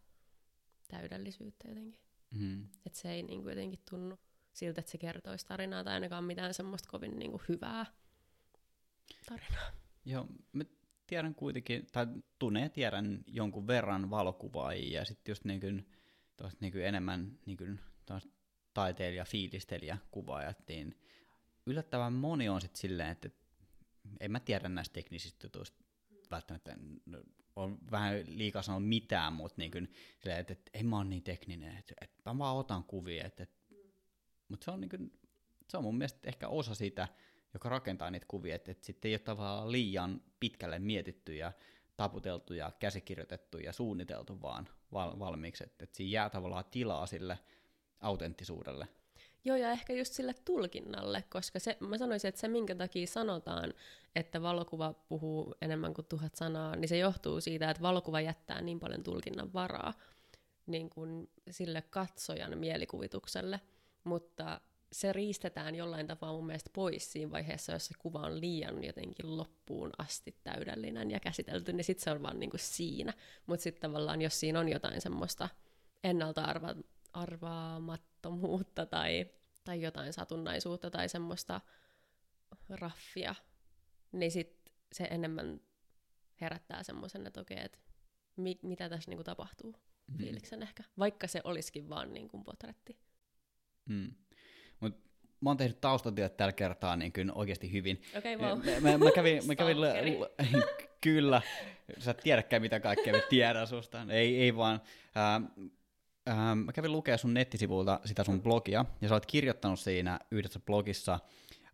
[0.89, 2.01] täydellisyyttä jotenkin.
[2.31, 2.69] Mm.
[2.87, 4.19] Että se ei niin kuin jotenkin tunnu
[4.53, 7.87] siltä, että se kertoisi tarinaa tai ainakaan mitään semmoista kovin niin kuin hyvää
[9.29, 9.71] tarinaa.
[10.05, 10.65] Joo, mä
[11.07, 12.07] tiedän kuitenkin, tai
[12.39, 15.91] tunnen ja tiedän jonkun verran valokuvaajia ja sitten just niin kuin,
[16.61, 17.81] niin kuin enemmän niin kuin,
[18.75, 21.01] taiteilija, fiilistelijä kuvaajat, niin
[21.67, 23.31] yllättävän moni on sitten silleen, että
[24.21, 25.85] en mä tiedä näistä teknisistä jutuista
[26.31, 26.77] välttämättä,
[27.57, 31.23] on vähän liikaa sanoa mitään, mutta niin kuin, silleen, että, että en mä ole niin
[31.23, 33.57] tekninen, että, että mä vaan otan kuvia, että, että
[34.49, 35.13] mutta se on, niin kuin,
[35.69, 37.09] se on mun mielestä ehkä osa sitä,
[37.55, 41.53] joka rakentaa niitä kuvia, että, että sitten ei ole tavallaan liian pitkälle mietitty ja
[41.97, 47.39] taputeltu ja käsikirjoitettu ja suunniteltu vaan val- valmiiksi, että, että siinä jää tavallaan tilaa sille
[48.01, 48.89] autenttisuudelle.
[49.47, 53.75] Joo, ja ehkä just sille tulkinnalle, koska se, mä sanoisin, että se, minkä takia sanotaan,
[54.17, 58.81] että valokuva puhuu enemmän kuin tuhat sanaa, niin se johtuu siitä, että valokuva jättää niin
[58.81, 59.95] paljon tulkinnan varaa
[60.67, 63.61] niin kuin sille katsojan mielikuvitukselle–
[64.07, 64.61] mutta
[64.93, 69.37] se riistetään jollain tapaa mun mielestä pois siinä vaiheessa, jos se kuva on liian jotenkin
[69.37, 73.13] loppuun asti täydellinen ja käsitelty, niin sitten se on vaan niinku siinä.
[73.47, 75.49] Mutta sitten tavallaan, jos siinä on jotain semmoista
[76.05, 76.83] ennalta arva-
[77.13, 79.27] arvaamattomuutta tai,
[79.67, 81.61] tai jotain satunnaisuutta tai semmoista
[82.69, 83.35] raffia,
[84.13, 85.61] niin sitten se enemmän
[86.41, 87.79] herättää semmoisen, että okei, että
[88.37, 90.19] mi- mitä tässä niinku tapahtuu, mm.
[90.19, 90.83] fiiliksen ehkä.
[90.99, 92.99] Vaikka se olisikin vaan niinku portretti.
[93.89, 94.15] Mm.
[94.81, 94.99] Mut
[95.41, 98.03] mä oon tehnyt taustatyöt tällä kertaa niin kyllä oikeasti hyvin.
[98.19, 98.59] Okei, okay, wow.
[98.59, 100.45] mä, mä, mä, kävin, mä kävin l-
[101.07, 101.43] kyllä,
[101.99, 104.07] sä et tiedäkään mitä kaikkea me tiedän susta.
[104.11, 104.81] Ei, ei vaan.
[105.17, 105.67] Ähm,
[106.29, 110.61] ähm, mä kävin lukea sun nettisivulta sitä sun blogia, ja sä oot kirjoittanut siinä yhdessä
[110.61, 111.19] blogissa,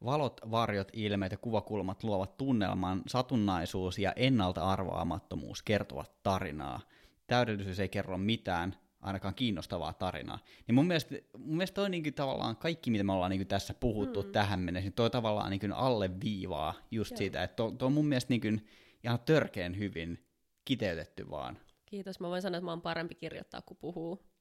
[0.05, 6.81] valot, varjot, ilmeet ja kuvakulmat luovat tunnelman, satunnaisuus ja ennalta arvaamattomuus kertovat tarinaa.
[7.27, 10.39] Täydellisyys ei kerro mitään, ainakaan kiinnostavaa tarinaa.
[10.67, 14.23] Niin mun mielestä, mun mielestä toi niinku tavallaan kaikki, mitä me ollaan niinku tässä puhuttu
[14.23, 14.33] mm.
[14.33, 17.19] tähän mennessä, niin toi tavallaan niinku alleviivaa just Joo.
[17.19, 18.67] siitä, että toi, toi on mun mielestä niinku
[19.05, 20.27] ihan törkeän hyvin
[20.65, 21.59] kiteytetty vaan.
[21.87, 24.32] Kiitos, mä voin sanoa, että mä oon parempi kirjoittaa kuin puhuu.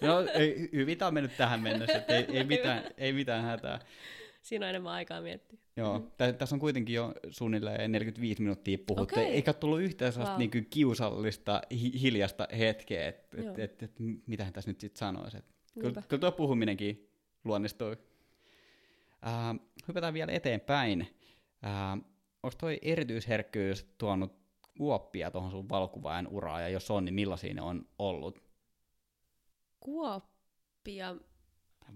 [0.00, 3.80] No, ei, hyvin tämä on mennyt tähän mennessä, että ei, ei, mitään, ei mitään hätää
[4.46, 5.58] siinä on enemmän aikaa miettiä.
[5.76, 6.34] Joo, mm.
[6.38, 9.24] tässä on kuitenkin jo suunnilleen 45 minuuttia puhuttu, okay.
[9.24, 10.48] eikä tullut yhtään sellaista wow.
[10.52, 13.92] niin kiusallista, hi- hiljasta hetkeä, että et, et, et,
[14.26, 15.38] mitähän tässä nyt sitten sanoisi.
[15.80, 17.08] Kyllä, kyllä tuo puhuminenkin
[17.44, 17.96] luonnistui.
[19.26, 19.56] Äh,
[19.88, 21.00] hypätään vielä eteenpäin.
[21.64, 21.92] Äh,
[22.42, 24.32] Onko toi erityisherkkyys tuonut
[24.78, 28.45] kuoppia tuohon sun valokuvaajan uraan, ja jos on, niin millaisia ne on ollut?
[29.80, 31.16] Kuoppia?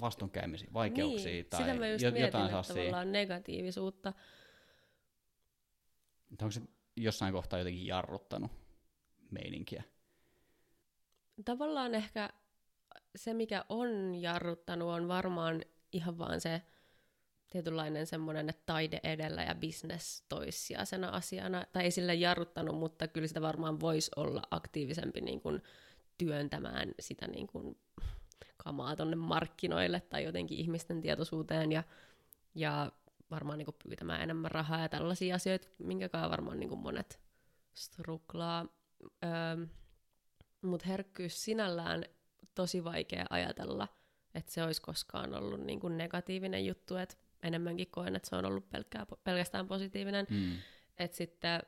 [0.00, 4.12] vastoinkäymisiä, vaikeuksia niin, tai sitä mä just jotain mietin, että tavallaan negatiivisuutta.
[6.30, 6.60] Onko se
[6.96, 8.50] jossain kohtaa jotenkin jarruttanut
[9.30, 9.82] meininkiä?
[11.44, 12.30] Tavallaan ehkä
[13.16, 16.62] se, mikä on jarruttanut, on varmaan ihan vaan se
[17.50, 21.64] tietynlainen semmoinen, että taide edellä ja business toissijaisena asiana.
[21.72, 25.62] Tai ei sille jarruttanut, mutta kyllä sitä varmaan voisi olla aktiivisempi niin kuin
[26.20, 27.78] työntämään sitä niin kuin
[28.56, 31.82] kamaa tonne markkinoille tai jotenkin ihmisten tietoisuuteen ja,
[32.54, 32.92] ja
[33.30, 37.20] varmaan niin kuin pyytämään enemmän rahaa ja tällaisia asioita, minkäkaan varmaan niin kuin monet
[37.74, 38.66] struklaa.
[39.24, 39.66] Öö,
[40.62, 42.04] Mutta herkkyys sinällään
[42.54, 43.88] tosi vaikea ajatella,
[44.34, 48.44] että se olisi koskaan ollut niin kuin negatiivinen juttu, että enemmänkin koen, että se on
[48.44, 50.26] ollut pelkkää, pelkästään positiivinen.
[50.30, 50.52] Mm.
[50.98, 51.62] Että sitten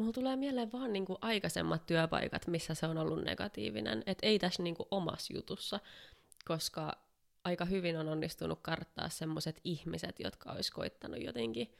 [0.00, 4.02] mulla tulee mieleen vaan niinku aikaisemmat työpaikat, missä se on ollut negatiivinen.
[4.06, 5.80] Että ei tässä niinku omassa jutussa,
[6.44, 6.92] koska
[7.44, 11.74] aika hyvin on onnistunut karttaa semmoiset ihmiset, jotka olisi koittanut jotenkin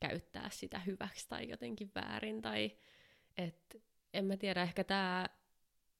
[0.00, 2.42] käyttää sitä hyväksi tai jotenkin väärin.
[2.42, 2.76] Tai
[3.36, 3.82] et,
[4.14, 5.26] en mä tiedä, ehkä tämä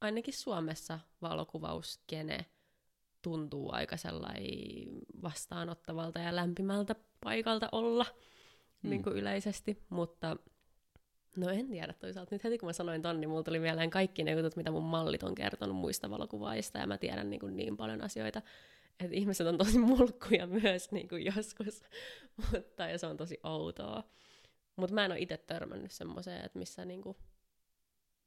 [0.00, 2.46] ainakin Suomessa valokuvauskene
[3.22, 6.94] tuntuu aika sellainen vastaanottavalta ja lämpimältä
[7.24, 8.06] paikalta olla
[8.82, 8.90] mm.
[8.90, 10.36] niin kuin yleisesti, mutta
[11.36, 12.34] No en tiedä toisaalta.
[12.34, 14.82] Nyt heti kun mä sanoin ton, niin mulla tuli mieleen kaikki ne jutut, mitä mun
[14.82, 18.42] mallit on kertonut muista valokuvaajista, ja mä tiedän niin, kuin niin paljon asioita,
[19.00, 21.82] että ihmiset on tosi mulkkuja myös niin kuin joskus,
[22.52, 24.04] mutta ja se on tosi outoa.
[24.76, 27.16] Mutta mä en ole itse törmännyt semmoiseen, että missä niin kuin,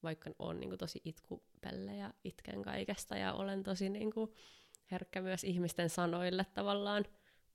[0.04, 4.32] vaikka on niin kuin tosi itkupelle ja itken kaikesta ja olen tosi niin kuin,
[4.92, 7.06] herkkä myös ihmisten sanoille tavallaan,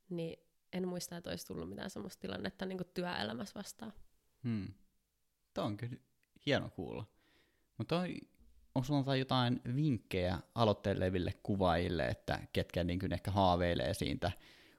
[0.08, 0.38] niin
[0.72, 3.92] en muista, että olisi tullut mitään semmoista tilannetta niin työelämässä vastaan.
[4.44, 4.68] Hmm.
[5.54, 5.96] Tämä on kyllä
[6.46, 7.04] hieno kuulla.
[7.78, 8.08] Mutta on,
[8.74, 14.32] onko sinulla jotain vinkkejä aloitteleville kuvaajille, että ketkä niin kuin ehkä haaveilee siitä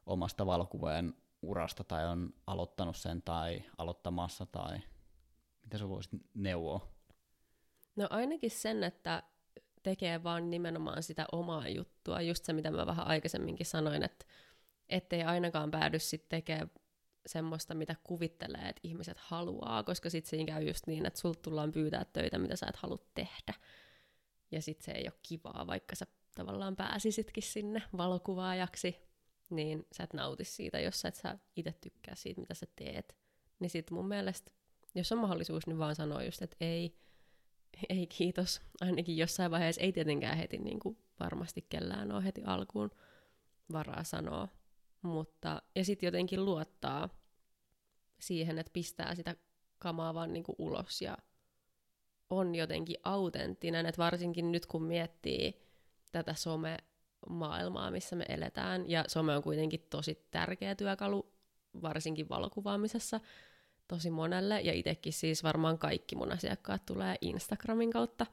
[0.05, 4.79] omasta valokuvajan urasta tai on aloittanut sen tai aloittamassa tai
[5.63, 6.87] mitä sä voisit neuvoa?
[7.95, 9.23] No ainakin sen, että
[9.83, 14.25] tekee vaan nimenomaan sitä omaa juttua, just se mitä mä vähän aikaisemminkin sanoin, että
[14.89, 16.71] ettei ainakaan päädy sitten tekemään
[17.25, 21.71] semmoista, mitä kuvittelee, että ihmiset haluaa, koska sitten siinä käy just niin, että sulta tullaan
[21.71, 23.53] pyytää töitä, mitä sä et halua tehdä.
[24.51, 26.05] Ja sitten se ei ole kivaa, vaikka sä
[26.35, 28.95] tavallaan pääsisitkin sinne valokuvaajaksi,
[29.49, 33.15] niin sä et nauti siitä, jos sä et sä itse tykkää siitä, mitä sä teet.
[33.59, 34.51] Niin sitten mun mielestä,
[34.95, 36.97] jos on mahdollisuus, niin vaan sanoo just, että ei,
[37.89, 38.61] ei kiitos.
[38.81, 42.91] Ainakin jossain vaiheessa ei tietenkään heti niin kuin varmasti kellään ole heti alkuun
[43.71, 44.47] varaa sanoa.
[45.03, 47.09] Mutta, ja sitten jotenkin luottaa
[48.19, 49.35] siihen, että pistää sitä
[49.79, 51.17] kamaa vaan niin kuin ulos ja
[52.29, 55.59] on jotenkin autenttinen, että varsinkin nyt kun miettii
[56.11, 61.33] tätä some-maailmaa, missä me eletään, ja some on kuitenkin tosi tärkeä työkalu,
[61.81, 63.19] varsinkin valokuvaamisessa,
[63.87, 68.25] tosi monelle, ja itsekin siis varmaan kaikki mun asiakkaat tulee Instagramin kautta,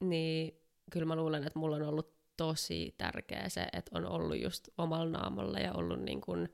[0.00, 4.68] niin kyllä mä luulen, että mulla on ollut tosi tärkeä se, että on ollut just
[4.78, 6.48] omalla naamalla ja ollut niin kuin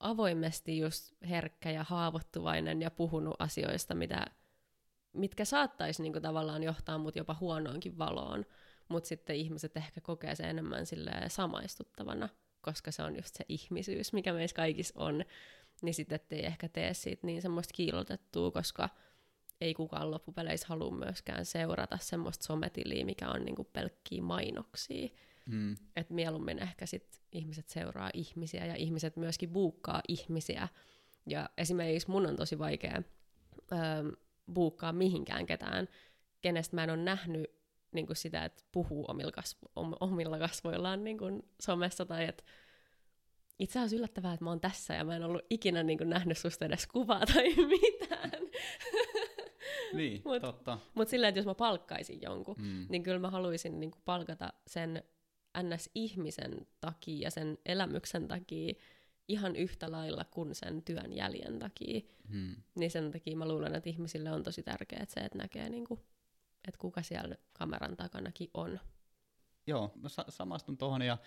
[0.00, 4.26] avoimesti just herkkä ja haavoittuvainen ja puhunut asioista, mitä,
[5.12, 8.46] mitkä saattaisi niin kuin tavallaan johtaa mut jopa huonoonkin valoon,
[8.88, 10.84] mutta sitten ihmiset ehkä kokee se enemmän
[11.28, 12.28] samaistuttavana,
[12.60, 15.24] koska se on just se ihmisyys, mikä meissä kaikissa on,
[15.82, 18.88] niin sitten ettei ehkä tee siitä niin semmoista kiilotettua, koska
[19.62, 25.08] ei kukaan loppupeleissä halua myöskään seurata semmoista sometiliä, mikä on niinku pelkkiä mainoksia.
[25.46, 25.76] Mm.
[25.96, 30.68] Et mieluummin ehkä sit ihmiset seuraa ihmisiä ja ihmiset myöskin buukkaa ihmisiä.
[31.26, 33.02] Ja esimerkiksi mun on tosi vaikea
[33.72, 33.78] öö,
[34.54, 35.88] buukkaa mihinkään ketään,
[36.42, 39.68] kenestä mä en ole nähnyt niin kuin sitä, että puhuu omilla, kasvo,
[40.00, 42.44] omilla kasvoillaan niin kuin somessa tai että
[43.58, 46.38] itse asiassa yllättävää, että mä oon tässä ja mä en ollut ikinä niin kuin, nähnyt
[46.38, 48.30] susta edes kuvaa tai mitään.
[49.96, 50.78] Niin, mut, totta.
[50.94, 52.86] Mutta sillä, että jos mä palkkaisin jonkun, mm.
[52.88, 55.02] niin kyllä mä haluaisin niin kuin, palkata sen
[55.58, 58.74] NS-ihmisen takia ja sen elämyksen takia
[59.28, 62.00] ihan yhtä lailla kuin sen työn jäljen takia.
[62.28, 62.56] Mm.
[62.74, 66.00] Niin sen takia mä luulen, että ihmisille on tosi tärkeää se, että näkee, niin kuin,
[66.68, 68.80] että kuka siellä kameran takanakin on.
[69.66, 71.18] Joo, mä sa- samastun tuohon ja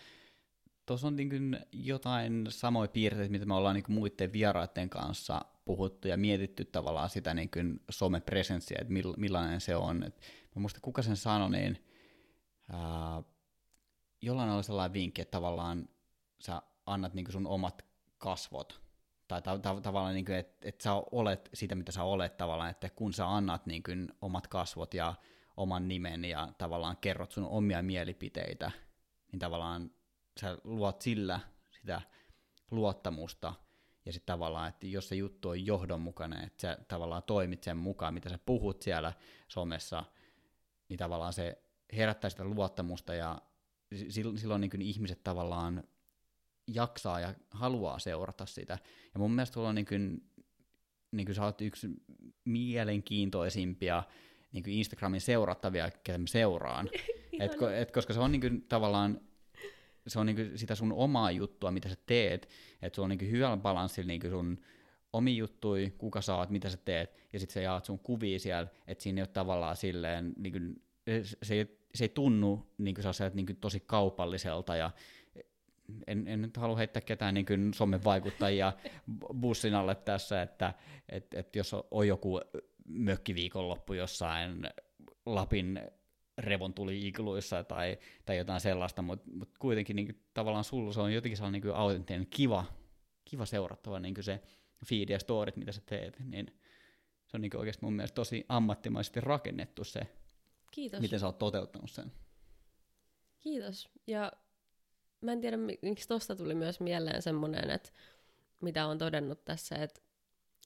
[0.86, 6.18] tuossa on niin jotain samoja piirteitä, mitä me ollaan niin muiden vieraiden kanssa puhuttu ja
[6.18, 7.50] mietitty tavallaan sitä niin
[7.90, 10.04] somepresenssiä, että millainen se on.
[10.04, 10.22] Et
[10.56, 11.86] mä muista, kuka sen sanoi, niin
[12.72, 13.24] ää,
[14.22, 15.90] jollain oli sellainen vinkki, että tavallaan
[16.40, 17.86] sä annat niin sun omat
[18.18, 18.82] kasvot,
[19.28, 22.90] tai ta- ta- tavallaan, niin että et sä olet sitä, mitä sä olet tavallaan, että
[22.90, 25.14] kun sä annat niin kuin, omat kasvot ja
[25.58, 28.72] oman nimen ja tavallaan kerrot sun omia mielipiteitä,
[29.32, 29.92] niin tavallaan
[30.40, 31.40] sä luot sillä
[31.72, 32.02] sitä
[32.72, 33.54] luottamusta,
[34.06, 38.14] ja sitten tavallaan, että jos se juttu on johdonmukainen, että sä tavallaan toimit sen mukaan,
[38.14, 39.14] mitä sä puhut siellä
[39.48, 40.04] somessa,
[40.90, 41.62] niin tavallaan se
[41.94, 43.42] herättää sitä luottamusta, ja
[44.36, 45.84] silloin niin ihmiset tavallaan
[46.68, 48.80] jaksaa ja haluaa seurata sitä.
[49.14, 50.30] Ja mun mielestä sulla on niin kuin,
[51.12, 51.88] niin kuin sä oot yksi
[52.46, 54.04] mielenkiintoisimpia
[54.52, 56.90] niin kuin Instagramin seurattavia, ketä mä seuraan.
[57.40, 59.22] et, et, koska se on niin kuin, tavallaan
[60.08, 62.50] se on niinku sitä sun omaa juttua, mitä sä teet,
[62.82, 64.60] että sulla on niinku hyvällä balanssilla niinku sun
[65.14, 69.04] omi juttui, kuka saat, mitä sä teet, ja sitten sä jaat sun kuvia siellä, että
[69.04, 70.60] siinä ei ole tavallaan silleen, niinku,
[71.44, 73.02] se, ei, se ei tunnu niinku
[73.34, 74.92] niinku tosi kaupalliselta, ja
[76.08, 78.74] en, en nyt halua heittää ketään niin kuin somen vaikuttajia
[79.42, 80.74] bussin alle tässä, että
[81.10, 82.42] et, et jos on joku
[82.86, 84.70] mökkiviikonloppu jossain
[85.26, 85.82] Lapin
[86.76, 91.14] tuli igluissa tai, tai jotain sellaista, mutta mut kuitenkin niin kuin, tavallaan sulla se on
[91.14, 92.66] jotenkin sellainen niin autenttinen, kiva,
[93.26, 94.42] kiva seurattava niin se
[94.86, 96.60] feed ja storit, mitä sä teet, niin
[97.28, 100.02] se on niin oikeasti mun mielestä tosi ammattimaisesti rakennettu se,
[100.72, 101.02] Kiitos.
[101.02, 102.12] miten sä oot toteuttanut sen.
[103.40, 103.90] Kiitos.
[104.08, 104.32] Ja
[105.22, 107.90] mä en tiedä, miksi tosta tuli myös mieleen semmoinen, että
[108.62, 110.02] mitä on todennut tässä, että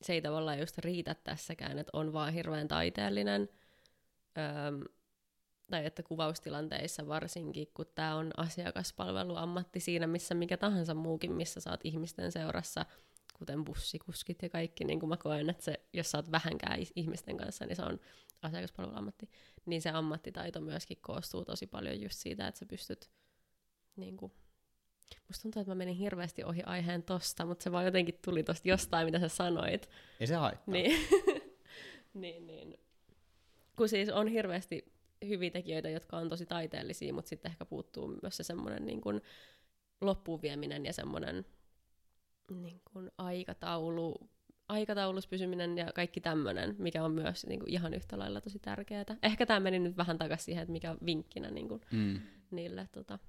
[0.02, 3.50] se ei tavallaan just riitä tässäkään, että on vaan hirveän taiteellinen,
[4.38, 4.90] öö,
[5.70, 11.80] tai että kuvaustilanteissa varsinkin, kun tämä on asiakaspalveluammatti siinä, missä mikä tahansa muukin, missä saat
[11.84, 12.86] ihmisten seurassa,
[13.34, 17.38] kuten bussikuskit ja kaikki, niin kuin mä koen, että se, jos sä oot vähänkään ihmisten
[17.38, 18.00] kanssa, niin se on
[18.42, 19.30] asiakaspalveluammatti,
[19.66, 23.10] niin se ammattitaito myöskin koostuu tosi paljon just siitä, että sä pystyt
[23.96, 24.32] niin kuin,
[25.28, 28.68] musta tuntuu, että mä menin hirveästi ohi aiheen tosta, mutta se vaan jotenkin tuli tosta
[28.68, 29.90] jostain, mitä sä sanoit.
[30.20, 30.74] Ei se haittaa.
[30.74, 31.08] Niin,
[32.14, 32.80] niin, niin.
[33.76, 34.94] Kun siis on hirveästi
[35.28, 39.22] hyviä tekijöitä, jotka on tosi taiteellisia, mutta sitten ehkä puuttuu myös se semmoinen niin kuin
[40.02, 41.46] loppuun vieminen ja semmoinen
[42.52, 44.30] niin kuin aikataulu,
[44.70, 49.06] aikataulus pysyminen ja kaikki tämmöinen, mikä on myös niin kuin ihan yhtä lailla tosi tärkeää.
[49.24, 52.20] Ehkä tämä meni nyt vähän takaisin siihen, että mikä on vinkkinä niin kuin Mm.
[52.52, 53.20] niille, tota,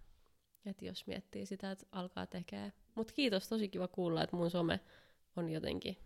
[0.66, 2.72] että jos miettii sitä, että alkaa tekee.
[2.94, 4.80] Mutta kiitos, tosi kiva kuulla, että mun some
[5.36, 5.96] on jotenkin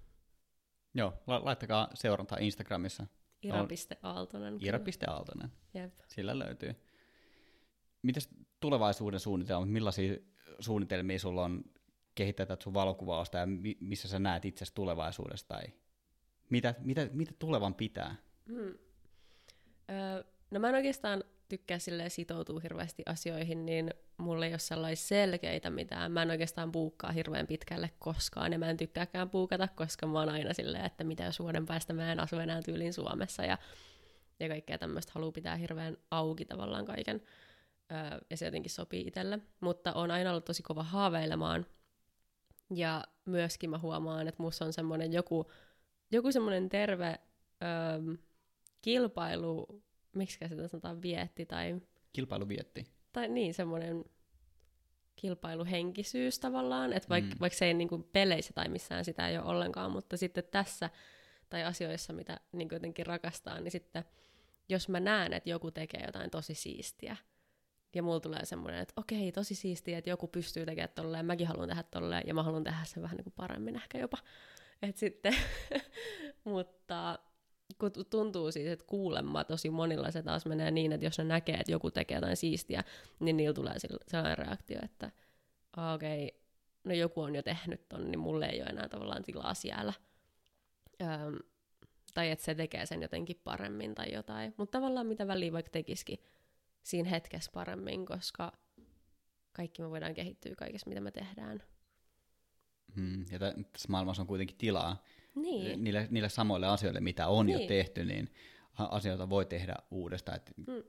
[0.95, 3.07] Joo, la- laittakaa seurantaa Instagramissa.
[3.45, 4.59] ira.aaltonen.
[4.61, 5.53] Ira.aaltonen.
[5.75, 5.95] Jep.
[6.09, 6.75] Sillä löytyy.
[8.03, 8.29] Mitäs
[8.61, 9.71] tulevaisuuden suunnitelmat?
[9.71, 10.17] Millaisia
[10.61, 11.65] suunnitelmia sulla on
[12.15, 15.49] kehittää tätä sun valokuvausta ja mi- missä sä näet itse tulevaisuudessa?
[15.49, 15.63] Tai
[16.51, 18.17] mitä, mitä, mitä tulevan pitää?
[18.45, 18.79] Mm.
[19.91, 25.07] Öö, no mä en oikeastaan tykkää silleen sitoutua hirveästi asioihin, niin mulla ei ole sellaisia
[25.07, 26.13] selkeitä mitään.
[26.13, 30.29] Mä en oikeastaan puukkaa hirveän pitkälle koskaan, ja mä en tykkääkään puukata, koska mä oon
[30.29, 33.59] aina silleen, että mitä jos vuoden päästä mä en asu enää tyylin Suomessa, ja,
[34.41, 37.23] ja kaikkea tämmöistä haluaa pitää hirveän auki tavallaan kaiken.
[37.93, 39.39] Öö, ja se jotenkin sopii itselle.
[39.61, 41.67] Mutta on aina ollut tosi kova haaveilemaan.
[42.75, 45.51] Ja myöskin mä huomaan, että musta on semmoinen joku,
[46.11, 47.19] joku semmoinen terve
[47.63, 48.17] öö,
[48.83, 49.83] kilpailu,
[50.19, 51.81] miksi sitä sanotaan, vietti tai,
[52.13, 52.87] Kilpailu vietti.
[53.13, 54.05] tai niin, semmoinen
[55.17, 57.35] kilpailuhenkisyys tavallaan, että vaikka, Mm.
[57.37, 57.41] mm.
[57.41, 60.91] vaikka se ei niin kuin peleissä tai missään sitä ei ole ollenkaan, mutta sitten tässä
[61.51, 64.05] tai asioissa, mitä niin kuin jotenkin rakastaa, niin sitten
[64.69, 67.17] jos mä näen, että joku tekee jotain tosi siistiä,
[67.95, 71.69] ja mulla tulee semmoinen, että okei, tosi siistiä, että joku pystyy tekemään tolleen, mäkin haluan
[71.69, 74.19] tehdä tolleen, ja mä haluan tehdä sen vähän niin kuin paremmin ehkä jopa.
[74.83, 75.35] Et sitten,
[76.45, 77.19] mutta
[77.79, 81.25] kun tu- tuntuu siis, että kuulemma tosi monilla se taas menee niin, että jos ne
[81.25, 82.85] näkee, että joku tekee jotain siistiä,
[83.21, 83.75] niin niillä tulee
[84.09, 85.11] sellainen reaktio, että
[85.77, 86.41] "Aa, okei, okay,
[86.85, 89.93] no joku on jo tehnyt ton, niin mulle ei ole enää tavallaan tilaa siellä.
[91.03, 91.39] Öm,
[92.15, 94.55] tai että se tekee sen jotenkin paremmin tai jotain.
[94.57, 96.19] Mutta tavallaan mitä väliä vaikka tekisikin
[96.83, 98.53] siinä hetkessä paremmin, koska
[99.53, 101.63] kaikki me voidaan kehittyä kaikessa, mitä me tehdään.
[102.97, 103.25] Mm.
[103.31, 105.03] Ja tä- tässä maailmassa on kuitenkin tilaa
[105.35, 107.69] Niin, niille, niille samoille asioille, mitä on jo Niin.
[107.69, 108.31] tehty, niin
[108.79, 110.37] asioita voi tehdä uudestaan.
[110.37, 110.83] Et Mm.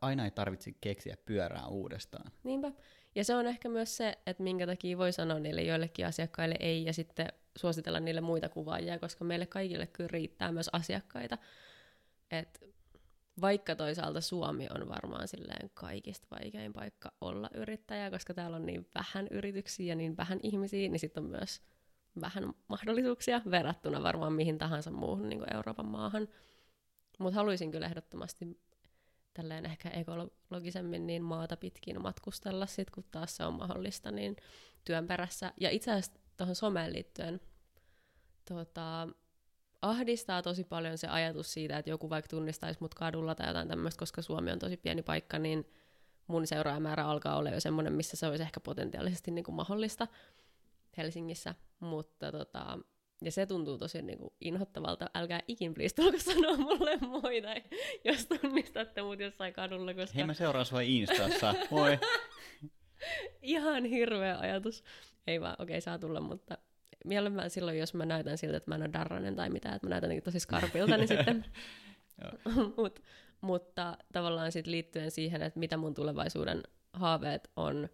[0.00, 2.32] aina ei tarvitse keksiä pyörää uudestaan.
[2.44, 2.72] niinpä.
[3.14, 6.84] Ja se on ehkä myös se, että minkä takia voi sanoa niille joillekin asiakkaille ei
[6.84, 7.26] ja sitten
[7.58, 11.38] suositella niille muita kuvaajia, koska meille kaikille kyllä riittää myös asiakkaita.
[12.30, 12.64] Et
[13.40, 18.86] vaikka toisaalta Suomi on varmaan silleen kaikista vaikein paikka olla yrittäjä, koska täällä on niin
[18.94, 21.62] vähän yrityksiä ja niin vähän ihmisiä, niin sitten on myös
[22.20, 26.28] vähän mahdollisuuksia verrattuna varmaan mihin tahansa muuhun niin Euroopan maahan.
[27.18, 28.60] Mutta haluaisin kyllä ehdottomasti
[29.34, 34.36] tälleen ehkä ekologisemmin niin maata pitkin matkustella sit, kun taas se on mahdollista, niin
[34.84, 35.52] työn perässä.
[35.60, 37.40] Ja itse asiassa tuohon someen liittyen
[38.48, 39.08] tota,
[39.82, 43.98] ahdistaa tosi paljon se ajatus siitä, että joku vaikka tunnistaisi mut kadulla tai jotain tämmöistä,
[43.98, 45.68] koska Suomi on tosi pieni paikka, niin
[46.26, 50.08] mun seuraajamäärä alkaa olla jo semmoinen, missä se olisi ehkä potentiaalisesti niin kuin mahdollista
[50.96, 52.78] Helsingissä, mutta tota,
[53.24, 55.10] ja se tuntuu tosi niin kuin inhottavalta.
[55.14, 57.62] Älkää ikin please tulko sanoa mulle moi, tai
[58.04, 61.54] jos tunnistatte mut jossain kadulla, koska Hei, mä seuraan sua Instassa.
[61.70, 61.98] Moi.
[63.42, 64.84] ihan hirveä ajatus.
[65.26, 66.58] Ei vaan, okei, okay, saa tulla, mutta
[67.04, 69.90] mielellään silloin, jos mä näytän siltä, että mä en ole darranen tai mitään, että mä
[69.90, 71.44] näytän tosi skarpilta, niin sitten...
[72.76, 73.02] Mut,
[73.40, 76.62] mutta tavallaan sit liittyen siihen, että mitä mun tulevaisuuden
[76.92, 77.88] haaveet on,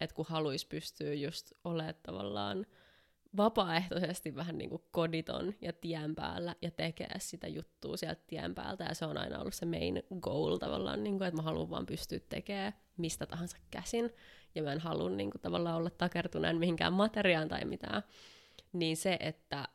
[0.00, 2.66] että kun haluaisi pystyä just olemaan tavallaan
[3.36, 8.84] vapaaehtoisesti vähän niin kuin koditon ja tien päällä ja tekee sitä juttua sieltä tien päältä.
[8.84, 11.86] Ja se on aina ollut se main goal tavallaan, niin kuin, että mä haluan vaan
[11.86, 14.10] pystyä tekemään mistä tahansa käsin.
[14.54, 18.02] Ja mä en halua niin kuin, tavallaan olla takertuneen mihinkään materiaan tai mitään.
[18.72, 19.68] Niin se, että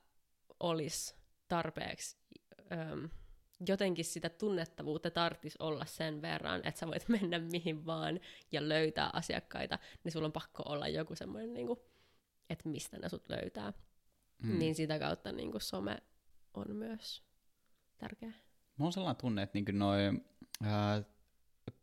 [0.59, 1.15] olisi
[1.47, 2.17] tarpeeksi
[3.67, 8.19] jotenkin sitä tunnettavuutta tarttis olla sen verran, että sä voit mennä mihin vaan
[8.51, 11.79] ja löytää asiakkaita, niin sulla on pakko olla joku semmoinen, niin kuin,
[12.49, 13.73] että mistä ne sut löytää.
[14.43, 14.59] Mm.
[14.59, 15.97] Niin sitä kautta niin kuin some
[16.53, 17.23] on myös
[17.97, 18.31] tärkeä.
[18.77, 19.99] Mulla on sellainen tunne, että niinku noi,
[20.63, 21.03] ää,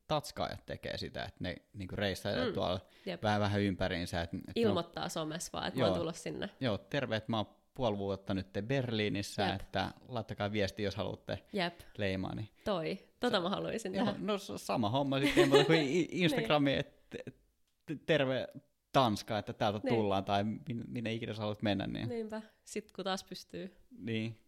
[0.07, 2.53] tatskaajat tekee sitä, että ne niinku reissaa Mm.
[2.55, 3.23] tuolla Jep.
[3.23, 4.21] vähän vähän ympäriinsä.
[4.23, 5.91] Et, et ne on- Ilmoittaa somessa vaan, että Joo.
[5.91, 6.51] voi tulla sinne.
[6.61, 7.47] Joo, terve, että mä oon
[7.81, 9.61] puoli vuotta nyt Berliinissä, Jep.
[9.61, 12.35] että laittakaa viesti, jos haluatte Jep, leimaa.
[12.35, 12.49] Niin.
[12.65, 12.99] toi.
[13.21, 17.37] Tota mä haluaisin Joo, no sama homma sitten ei muuta kuin i- Instagrami, että et,
[18.07, 18.49] terve
[18.93, 19.95] Tanska, että täältä Niin.
[19.95, 21.87] tullaan, tai min- minne ikinä sä haluat mennä.
[21.87, 22.43] Niin, Niinpä.
[22.65, 23.77] Sitten kun taas pystyy.
[23.99, 24.39] niin.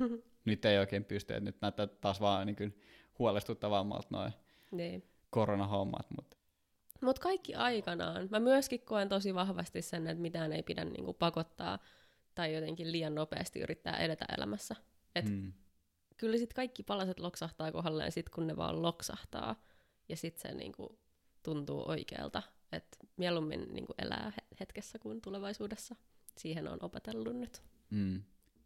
[0.44, 2.80] nyt ei oikein pysty, että nyt näyttää taas vaan niin kuin
[3.18, 4.32] huolestuttavammalta noin
[4.70, 5.08] Niin.
[5.30, 6.36] koronahommat, mutta
[7.02, 8.28] Mutta kaikki aikanaan.
[8.30, 11.78] Mä myöskin koen tosi vahvasti sen, että mitään ei pidä niinku pakottaa
[12.36, 14.76] tai jotenkin liian nopeasti yrittää edetä elämässä.
[15.14, 15.52] Et mm.
[16.16, 19.62] Kyllä sitten kaikki palaset loksahtaa kohdalleen sit, kun ne vaan loksahtaa.
[20.08, 20.98] Ja sitten se niinku
[21.42, 22.42] tuntuu oikealta.
[22.72, 25.96] Että mieluummin niinku elää hetkessä kuin tulevaisuudessa.
[26.38, 27.62] Siihen on opetellut nyt.
[27.90, 28.22] Mm.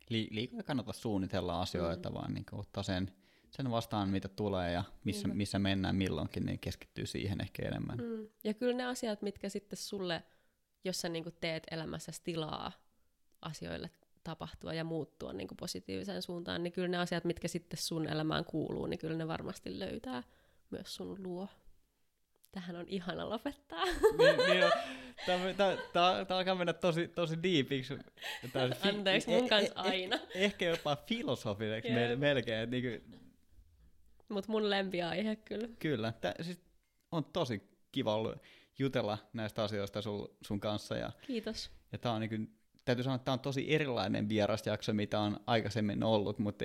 [0.08, 2.14] Li- liikaa kannata suunnitella asioita, mm.
[2.14, 3.12] vaan niinku ottaa sen
[3.50, 7.98] sen vastaan, mitä tulee ja missä, missä mennään milloinkin, niin keskittyy siihen ehkä enemmän.
[7.98, 8.28] Mm.
[8.44, 10.22] Ja kyllä ne asiat, mitkä sitten sulle,
[10.84, 12.72] jos sä niin teet elämässä tilaa
[13.42, 13.90] asioille
[14.24, 18.86] tapahtua ja muuttua niin positiiviseen suuntaan, niin kyllä ne asiat, mitkä sitten sun elämään kuuluu,
[18.86, 20.22] niin kyllä ne varmasti löytää
[20.70, 21.48] myös sun luo.
[22.52, 23.84] Tähän on ihana lopettaa.
[23.84, 24.64] niin, niin
[25.92, 27.94] Tämä alkaa mennä tosi, tosi diipiksi.
[28.82, 30.16] Anteeksi, mun kanssa aina.
[30.16, 32.70] Eh, eh, ehkä jopa filosofiseksi melkein.
[32.70, 33.20] Niin kuin,
[34.28, 35.68] mutta mun lempiaihe kyllä.
[35.78, 36.12] Kyllä.
[36.12, 36.60] Tää, siis
[37.12, 37.62] on tosi
[37.92, 38.36] kiva ollut
[38.78, 40.96] jutella näistä asioista sul, sun kanssa.
[40.96, 41.70] Ja, Kiitos.
[41.92, 42.59] Ja tää on niin
[42.90, 46.64] täytyy sanoa, että tämä on tosi erilainen vierasjakso, mitä on aikaisemmin ollut, mutta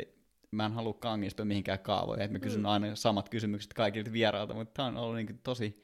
[0.51, 2.65] mä en halua kangistua mihinkään kaavoihin, että mä kysyn mm.
[2.65, 5.83] aina samat kysymykset kaikilta vierailta, mutta tämä on ollut niin tosi,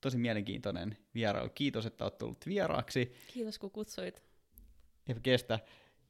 [0.00, 1.48] tosi mielenkiintoinen vierailu.
[1.54, 3.12] Kiitos, että olet tullut vieraaksi.
[3.32, 4.22] Kiitos, kun kutsuit.
[5.08, 5.58] Ei kestä.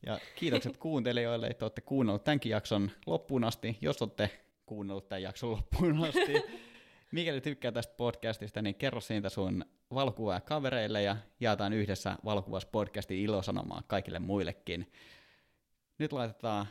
[0.06, 3.78] Ja kiitokset kuuntelijoille, että olette kuunnelleet tämänkin jakson loppuun asti.
[3.80, 4.30] Jos olette
[4.66, 6.32] kuunnellut tämän jakson loppuun asti.
[7.12, 9.64] Mikäli tykkää tästä podcastista, niin kerro siitä sun
[9.94, 14.92] valokuvaa kavereille ja jaetaan yhdessä valokuvas podcastin ilosanomaa kaikille muillekin.
[15.98, 16.66] Nyt laitetaan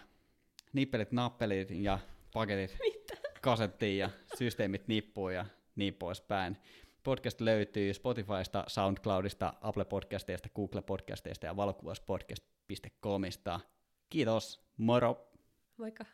[0.73, 1.99] nippelit, nappelit ja
[2.33, 3.13] paketit Mitä?
[3.41, 5.45] kasettiin ja systeemit nippuun ja
[5.75, 6.57] niin poispäin.
[7.03, 13.59] Podcast löytyy Spotifysta, SoundCloudista, Apple Podcasteista, Google Podcasteista ja valokuvaspodcast.comista.
[14.09, 15.27] Kiitos, moro!
[15.77, 16.05] Moikka!